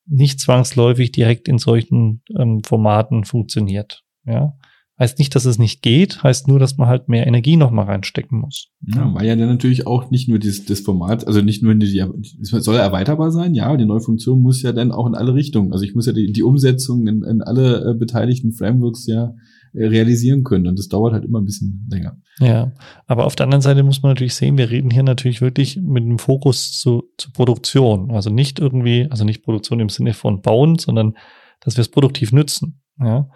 nicht 0.08 0.40
zwangsläufig 0.40 1.12
direkt 1.12 1.48
in 1.48 1.58
solchen 1.58 2.22
ähm, 2.38 2.62
Formaten 2.64 3.24
funktioniert. 3.24 4.04
Ja, 4.26 4.54
heißt 4.98 5.20
nicht, 5.20 5.36
dass 5.36 5.46
es 5.46 5.60
nicht 5.60 5.82
geht, 5.82 6.24
heißt 6.24 6.48
nur, 6.48 6.58
dass 6.58 6.78
man 6.78 6.88
halt 6.88 7.10
mehr 7.10 7.28
Energie 7.28 7.58
noch 7.58 7.72
mal 7.72 7.84
reinstecken 7.84 8.40
muss. 8.40 8.70
Ja, 8.82 9.14
weil 9.14 9.26
ja 9.26 9.36
dann 9.36 9.50
natürlich 9.50 9.88
auch 9.88 10.10
nicht 10.10 10.30
nur 10.30 10.40
das, 10.40 10.64
das 10.64 10.80
Format, 10.80 11.28
also 11.28 11.42
nicht 11.42 11.62
nur 11.64 11.76
die, 11.76 12.00
es 12.42 12.50
soll 12.50 12.78
erweiterbar 12.78 13.32
sein, 13.32 13.54
ja, 13.56 13.76
die 13.76 13.86
neue 13.86 14.00
Funktion 14.00 14.42
muss 14.42 14.62
ja 14.62 14.72
dann 14.72 14.92
auch 14.92 15.08
in 15.08 15.16
alle 15.16 15.34
Richtungen. 15.34 15.74
Also 15.74 15.84
ich 15.84 15.96
muss 15.96 16.06
ja 16.06 16.14
die, 16.14 16.32
die 16.32 16.44
Umsetzung 16.44 17.08
in, 17.08 17.24
in 17.24 17.42
alle 17.42 17.92
äh, 17.92 17.94
beteiligten 17.98 18.54
Frameworks 18.54 19.06
ja 19.08 19.34
äh, 19.74 19.86
realisieren 19.88 20.44
können. 20.44 20.68
Und 20.68 20.80
das 20.80 20.88
dauert 20.88 21.14
halt 21.14 21.26
immer 21.26 21.42
ein 21.42 21.46
bisschen 21.46 21.88
länger. 21.92 22.18
Ja, 22.40 22.72
aber 23.08 23.26
auf 23.26 23.36
der 23.36 23.46
anderen 23.46 23.62
Seite 23.62 23.84
muss 23.84 24.02
man 24.02 24.12
natürlich 24.12 24.36
sehen, 24.36 24.58
wir 24.58 24.70
reden 24.70 24.92
hier 24.92 25.04
natürlich 25.04 25.42
wirklich 25.42 25.78
mit 25.82 26.04
einem 26.04 26.20
Fokus 26.20 26.80
zu, 26.80 27.04
zu 27.18 27.32
Produktion. 27.34 28.12
Also 28.12 28.30
nicht 28.30 28.60
irgendwie, 28.60 29.08
also 29.10 29.26
nicht 29.26 29.44
Produktion 29.44 29.82
im 29.82 29.90
Sinne 29.90 30.14
von 30.14 30.42
bauen, 30.42 30.80
sondern 30.80 31.16
dass 31.60 31.76
wir 31.76 31.82
es 31.82 31.90
produktiv 31.90 32.32
nützen. 32.32 32.82
Ja. 33.00 33.28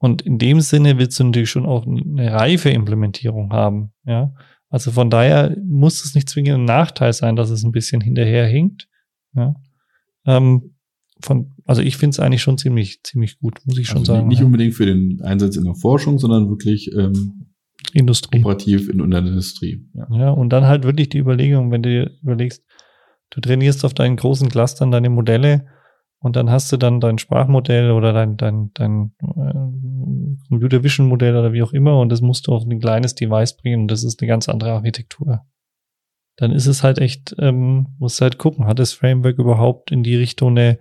Und 0.00 0.22
in 0.22 0.38
dem 0.38 0.60
Sinne 0.60 0.98
willst 0.98 1.20
du 1.20 1.24
natürlich 1.24 1.50
schon 1.50 1.66
auch 1.66 1.86
eine 1.86 2.32
reife 2.32 2.70
Implementierung 2.70 3.52
haben. 3.52 3.92
Ja. 4.04 4.32
Also 4.70 4.92
von 4.92 5.10
daher 5.10 5.56
muss 5.62 6.04
es 6.04 6.14
nicht 6.14 6.28
zwingend 6.28 6.60
ein 6.60 6.64
Nachteil 6.64 7.12
sein, 7.12 7.36
dass 7.36 7.50
es 7.50 7.64
ein 7.64 7.72
bisschen 7.72 8.00
hinterherhinkt. 8.00 8.88
Ja. 9.34 9.54
Ähm, 10.24 10.74
von, 11.22 11.52
also 11.66 11.82
ich 11.82 11.98
finde 11.98 12.14
es 12.14 12.20
eigentlich 12.20 12.40
schon 12.40 12.56
ziemlich, 12.56 13.02
ziemlich 13.02 13.38
gut, 13.40 13.60
muss 13.66 13.76
ich 13.76 13.88
schon 13.88 13.98
also 13.98 14.14
sagen. 14.14 14.28
Nicht 14.28 14.40
ja. 14.40 14.46
unbedingt 14.46 14.74
für 14.74 14.86
den 14.86 15.20
Einsatz 15.22 15.56
in 15.56 15.64
der 15.64 15.74
Forschung, 15.74 16.18
sondern 16.18 16.48
wirklich 16.48 16.90
ähm, 16.96 17.50
Industrie. 17.92 18.38
operativ 18.38 18.88
in, 18.88 19.00
in 19.00 19.10
der 19.10 19.20
Industrie. 19.20 19.86
Ja. 19.92 20.06
Ja, 20.10 20.30
und 20.30 20.50
dann 20.50 20.64
halt 20.64 20.84
wirklich 20.84 21.10
die 21.10 21.18
Überlegung, 21.18 21.70
wenn 21.70 21.82
du 21.82 21.90
dir 21.90 22.10
überlegst, 22.22 22.64
du 23.30 23.40
trainierst 23.42 23.84
auf 23.84 23.92
deinen 23.92 24.16
großen 24.16 24.48
Clustern 24.48 24.90
deine 24.90 25.10
Modelle 25.10 25.66
und 26.20 26.36
dann 26.36 26.50
hast 26.50 26.70
du 26.70 26.76
dann 26.76 27.00
dein 27.00 27.18
Sprachmodell 27.18 27.90
oder 27.90 28.12
dein, 28.12 28.36
dein, 28.36 28.70
dein 28.74 29.12
äh, 29.22 29.54
Computer 30.48 30.82
Vision 30.82 31.08
Modell 31.08 31.36
oder 31.36 31.52
wie 31.52 31.62
auch 31.62 31.72
immer 31.72 31.98
und 32.00 32.10
das 32.10 32.20
musst 32.20 32.46
du 32.46 32.52
auf 32.52 32.64
ein 32.64 32.80
kleines 32.80 33.14
Device 33.14 33.56
bringen 33.56 33.82
und 33.82 33.90
das 33.90 34.04
ist 34.04 34.20
eine 34.20 34.28
ganz 34.28 34.48
andere 34.48 34.72
Architektur. 34.72 35.46
Dann 36.36 36.52
ist 36.52 36.66
es 36.66 36.82
halt 36.82 36.98
echt, 36.98 37.34
ähm, 37.38 37.88
musst 37.98 38.20
halt 38.20 38.38
gucken, 38.38 38.66
hat 38.66 38.78
das 38.78 38.92
Framework 38.92 39.38
überhaupt 39.38 39.90
in 39.90 40.02
die 40.02 40.16
Richtung 40.16 40.50
eine, 40.50 40.78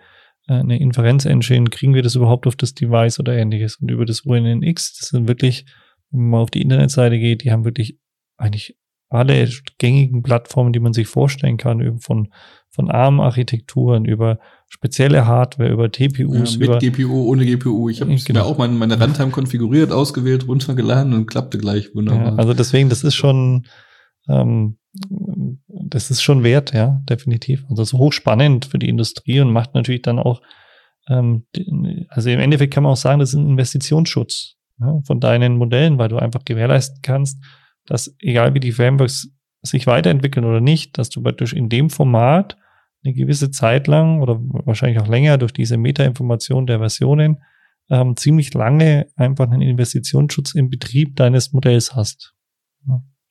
äh, 0.47 0.53
eine 0.53 0.79
Inferenz-Engine, 0.79 1.69
kriegen 1.69 1.93
wir 1.93 2.01
das 2.01 2.15
überhaupt 2.15 2.47
auf 2.47 2.55
das 2.55 2.73
Device 2.73 3.19
oder 3.19 3.35
ähnliches? 3.35 3.75
Und 3.77 3.91
über 3.91 4.05
das 4.05 4.21
UNNX, 4.21 4.97
das 4.97 5.09
sind 5.09 5.27
wirklich, 5.27 5.65
wenn 6.11 6.29
man 6.29 6.41
auf 6.41 6.51
die 6.51 6.61
Internetseite 6.61 7.19
geht, 7.19 7.43
die 7.43 7.51
haben 7.51 7.65
wirklich 7.65 7.99
eigentlich 8.37 8.78
alle 9.09 9.49
gängigen 9.79 10.21
Plattformen, 10.23 10.71
die 10.73 10.79
man 10.79 10.93
sich 10.93 11.07
vorstellen 11.07 11.57
kann, 11.57 11.79
über 11.79 11.97
von, 11.99 12.29
von 12.69 12.89
ARM-Architekturen, 12.91 14.05
über 14.05 14.39
spezielle 14.67 15.25
Hardware, 15.25 15.71
über 15.71 15.91
TPUs, 15.91 16.53
Ja, 16.53 16.59
mit 16.59 16.67
über, 16.69 16.77
GPU, 16.79 17.27
ohne 17.27 17.45
GPU. 17.45 17.89
Ich 17.89 18.01
habe 18.01 18.15
Genau. 18.15 18.39
mir 18.41 18.45
auch 18.45 18.57
meine, 18.59 18.73
meine 18.73 19.01
Runtime 19.01 19.31
konfiguriert, 19.31 19.91
ausgewählt, 19.91 20.47
runtergeladen 20.47 21.13
und 21.13 21.25
klappte 21.25 21.57
gleich 21.57 21.93
wunderbar. 21.95 22.33
ja, 22.33 22.35
also 22.35 22.53
deswegen, 22.53 22.89
das 22.89 23.03
ist 23.03 23.15
schon, 23.15 23.65
ähm, 24.29 24.77
das 25.67 26.11
ist 26.11 26.21
schon 26.21 26.43
wert, 26.43 26.73
ja, 26.73 27.01
definitiv. 27.09 27.65
Also 27.69 27.83
so 27.83 27.97
hochspannend 27.97 28.65
für 28.65 28.77
die 28.77 28.89
Industrie 28.89 29.39
und 29.39 29.51
macht 29.51 29.73
natürlich 29.73 30.03
dann 30.03 30.19
auch, 30.19 30.41
ähm, 31.07 31.45
also 32.09 32.29
im 32.29 32.39
Endeffekt 32.39 32.73
kann 32.73 32.83
man 32.83 32.91
auch 32.93 32.97
sagen, 32.97 33.19
das 33.19 33.29
ist 33.29 33.35
ein 33.39 33.49
Investitionsschutz 33.49 34.55
ja, 34.79 35.01
von 35.03 35.19
deinen 35.19 35.57
Modellen, 35.57 35.97
weil 35.97 36.09
du 36.09 36.17
einfach 36.17 36.45
gewährleisten 36.45 36.99
kannst, 37.01 37.43
dass 37.89 38.15
egal 38.19 38.53
wie 38.53 38.59
die 38.59 38.71
Frameworks 38.71 39.29
sich 39.61 39.87
weiterentwickeln 39.87 40.45
oder 40.45 40.61
nicht, 40.61 40.97
dass 40.97 41.09
du 41.09 41.21
praktisch 41.21 41.53
in 41.53 41.67
dem 41.67 41.89
Format 41.89 42.57
eine 43.03 43.13
gewisse 43.13 43.51
Zeit 43.51 43.87
lang 43.87 44.21
oder 44.21 44.39
wahrscheinlich 44.39 44.99
auch 44.99 45.07
länger 45.07 45.37
durch 45.37 45.51
diese 45.51 45.77
Metainformation 45.77 46.67
der 46.67 46.79
Versionen 46.79 47.37
ähm, 47.89 48.15
ziemlich 48.15 48.53
lange 48.53 49.07
einfach 49.15 49.49
einen 49.49 49.61
Investitionsschutz 49.61 50.53
im 50.53 50.69
Betrieb 50.69 51.15
deines 51.15 51.51
Modells 51.51 51.95
hast. 51.95 52.35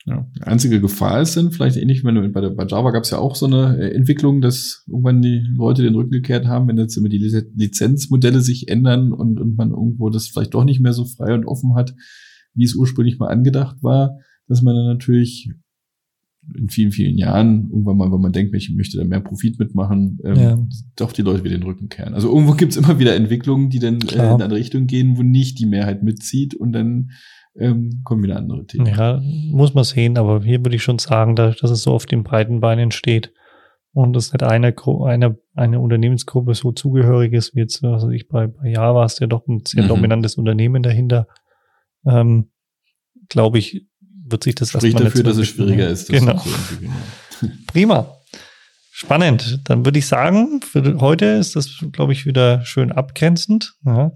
Ja. 0.06 0.26
Die 0.36 0.42
einzige 0.42 0.80
Gefahr 0.80 1.20
ist 1.20 1.36
dann 1.36 1.52
vielleicht 1.52 1.76
ähnlich, 1.76 2.02
wenn 2.02 2.14
du 2.14 2.26
bei, 2.30 2.40
der, 2.40 2.50
bei 2.50 2.64
Java 2.66 2.92
gab 2.92 3.02
es 3.02 3.10
ja 3.10 3.18
auch 3.18 3.34
so 3.34 3.44
eine 3.44 3.78
äh, 3.78 3.94
Entwicklung, 3.94 4.40
dass 4.40 4.84
irgendwann 4.86 5.20
die 5.20 5.44
Leute 5.54 5.82
den 5.82 5.94
Rücken 5.94 6.12
gekehrt 6.12 6.46
haben, 6.46 6.66
wenn 6.66 6.78
jetzt 6.78 6.96
immer 6.96 7.10
die 7.10 7.18
Liz- 7.18 7.46
Lizenzmodelle 7.54 8.40
sich 8.40 8.68
ändern 8.68 9.12
und, 9.12 9.38
und 9.38 9.56
man 9.56 9.70
irgendwo 9.70 10.08
das 10.08 10.28
vielleicht 10.28 10.54
doch 10.54 10.64
nicht 10.64 10.80
mehr 10.80 10.94
so 10.94 11.04
frei 11.04 11.34
und 11.34 11.44
offen 11.46 11.74
hat, 11.74 11.94
wie 12.54 12.64
es 12.64 12.74
ursprünglich 12.74 13.18
mal 13.18 13.28
angedacht 13.28 13.82
war, 13.82 14.18
dass 14.48 14.62
man 14.62 14.74
dann 14.74 14.86
natürlich 14.86 15.50
in 16.56 16.68
vielen, 16.70 16.92
vielen 16.92 17.18
Jahren 17.18 17.68
irgendwann 17.70 17.98
mal, 17.98 18.10
wenn 18.10 18.20
man 18.22 18.32
denkt, 18.32 18.54
ich 18.54 18.70
möchte 18.74 18.96
da 18.96 19.04
mehr 19.04 19.20
Profit 19.20 19.58
mitmachen, 19.58 20.18
ähm, 20.24 20.36
Ja. 20.36 20.58
doch 20.96 21.12
die 21.12 21.20
Leute 21.22 21.44
wieder 21.44 21.56
den 21.58 21.62
Rücken 21.64 21.88
kehren. 21.90 22.14
Also 22.14 22.28
irgendwo 22.32 22.52
gibt's 22.54 22.76
immer 22.76 22.98
wieder 22.98 23.14
Entwicklungen, 23.14 23.68
die 23.68 23.78
dann 23.80 24.00
äh, 24.00 24.14
in 24.14 24.40
eine 24.42 24.54
Richtung 24.54 24.86
gehen, 24.86 25.18
wo 25.18 25.22
nicht 25.22 25.58
die 25.58 25.66
Mehrheit 25.66 26.02
mitzieht 26.02 26.54
und 26.54 26.72
dann 26.72 27.10
ähm, 27.54 28.00
kommen 28.04 28.22
wieder 28.22 28.36
andere 28.36 28.64
Themen. 28.66 28.86
Ja, 28.86 29.20
muss 29.50 29.74
man 29.74 29.84
sehen, 29.84 30.16
aber 30.16 30.42
hier 30.42 30.64
würde 30.64 30.76
ich 30.76 30.82
schon 30.82 30.98
sagen, 30.98 31.36
dadurch, 31.36 31.58
dass 31.60 31.70
es 31.70 31.82
so 31.82 31.92
auf 31.92 32.06
den 32.06 32.22
breiten 32.22 32.60
Beinen 32.60 32.92
steht 32.92 33.32
und 33.92 34.16
es 34.16 34.32
nicht 34.32 34.42
einer, 34.42 34.72
einer, 35.04 35.36
eine 35.54 35.80
Unternehmensgruppe 35.80 36.54
so 36.54 36.72
zugehörig 36.72 37.32
ist, 37.34 37.54
wie 37.56 37.60
jetzt, 37.60 37.84
also 37.84 38.08
ich 38.10 38.28
bei, 38.28 38.46
bei 38.46 38.70
Java 38.70 39.04
ist 39.04 39.20
ja 39.20 39.26
doch 39.26 39.46
ein 39.48 39.64
sehr 39.66 39.82
Mhm. 39.82 39.88
dominantes 39.88 40.36
Unternehmen 40.36 40.82
dahinter, 40.82 41.26
ähm, 42.06 42.50
glaube 43.28 43.58
ich, 43.58 43.86
wird 44.30 44.44
sich 44.44 44.54
das 44.54 44.74
nicht 44.82 44.98
dafür, 44.98 45.22
dass 45.22 45.36
es 45.36 45.48
schwieriger 45.48 45.88
ist, 45.88 46.08
das 46.08 46.20
Genau. 46.20 46.38
so. 46.38 47.46
Prima. 47.66 48.14
Spannend. 48.90 49.60
Dann 49.64 49.84
würde 49.84 49.98
ich 50.00 50.06
sagen, 50.06 50.60
für 50.60 51.00
heute 51.00 51.26
ist 51.26 51.54
das, 51.54 51.84
glaube 51.92 52.12
ich, 52.12 52.26
wieder 52.26 52.64
schön 52.64 52.90
abgrenzend. 52.90 53.74
Ja, 53.84 54.10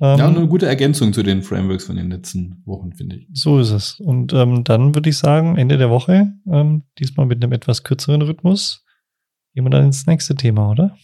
ähm, 0.00 0.18
Ja, 0.18 0.28
eine 0.28 0.46
gute 0.48 0.66
Ergänzung 0.66 1.12
zu 1.12 1.22
den 1.22 1.42
Frameworks 1.42 1.84
von 1.84 1.96
den 1.96 2.10
letzten 2.10 2.62
Wochen, 2.64 2.94
finde 2.94 3.16
ich. 3.16 3.28
So 3.34 3.60
ist 3.60 3.70
es. 3.72 4.00
Und 4.00 4.32
ähm, 4.32 4.64
dann 4.64 4.94
würde 4.94 5.10
ich 5.10 5.18
sagen, 5.18 5.58
Ende 5.58 5.76
der 5.76 5.90
Woche, 5.90 6.32
ähm, 6.50 6.84
diesmal 6.98 7.26
mit 7.26 7.42
einem 7.42 7.52
etwas 7.52 7.84
kürzeren 7.84 8.22
Rhythmus, 8.22 8.84
gehen 9.54 9.64
wir 9.64 9.70
dann 9.70 9.84
ins 9.84 10.06
nächste 10.06 10.34
Thema, 10.34 10.70
oder? 10.70 10.96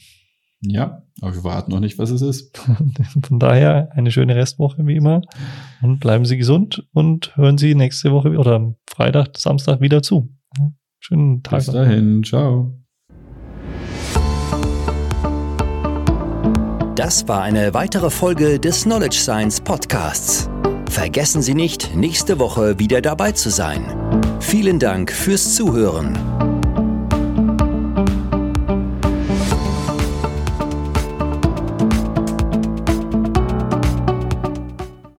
Ja, 0.61 1.03
aber 1.21 1.35
wir 1.35 1.45
warten 1.45 1.71
noch 1.71 1.81
nicht, 1.81 1.99
was 1.99 2.11
es 2.11 2.23
ist. 2.23 2.59
Von 3.23 3.39
daher 3.39 3.91
eine 3.93 4.11
schöne 4.11 4.35
Restwoche 4.35 4.87
wie 4.87 4.97
immer 4.97 5.23
und 5.83 6.01
bleiben 6.01 6.25
Sie 6.25 6.37
gesund 6.37 6.87
und 6.93 7.37
hören 7.37 7.59
Sie 7.59 7.75
nächste 7.75 8.13
Woche 8.13 8.37
oder 8.37 8.57
am 8.57 8.77
Freitag, 8.89 9.37
Samstag 9.39 9.81
wieder 9.81 10.03
zu. 10.03 10.29
Schönen 11.01 11.43
Tag. 11.43 11.59
Bis 11.59 11.67
dahin, 11.67 12.25
ciao. 12.25 12.75
Das 16.97 17.29
war 17.29 17.43
eine 17.43 17.75
weitere 17.75 18.11
Folge 18.11 18.59
des 18.59 18.83
Knowledge 18.83 19.19
Science 19.19 19.61
Podcasts. 19.61 20.51
Vergessen 20.91 21.43
Sie 21.43 21.55
nicht, 21.55 21.95
nächste 21.95 22.41
Woche 22.41 22.81
wieder 22.81 23.01
dabei 23.01 23.31
zu 23.31 23.51
sein. 23.51 23.85
Vielen 24.41 24.81
Dank 24.81 25.13
fürs 25.13 25.55
Zuhören. 25.55 26.19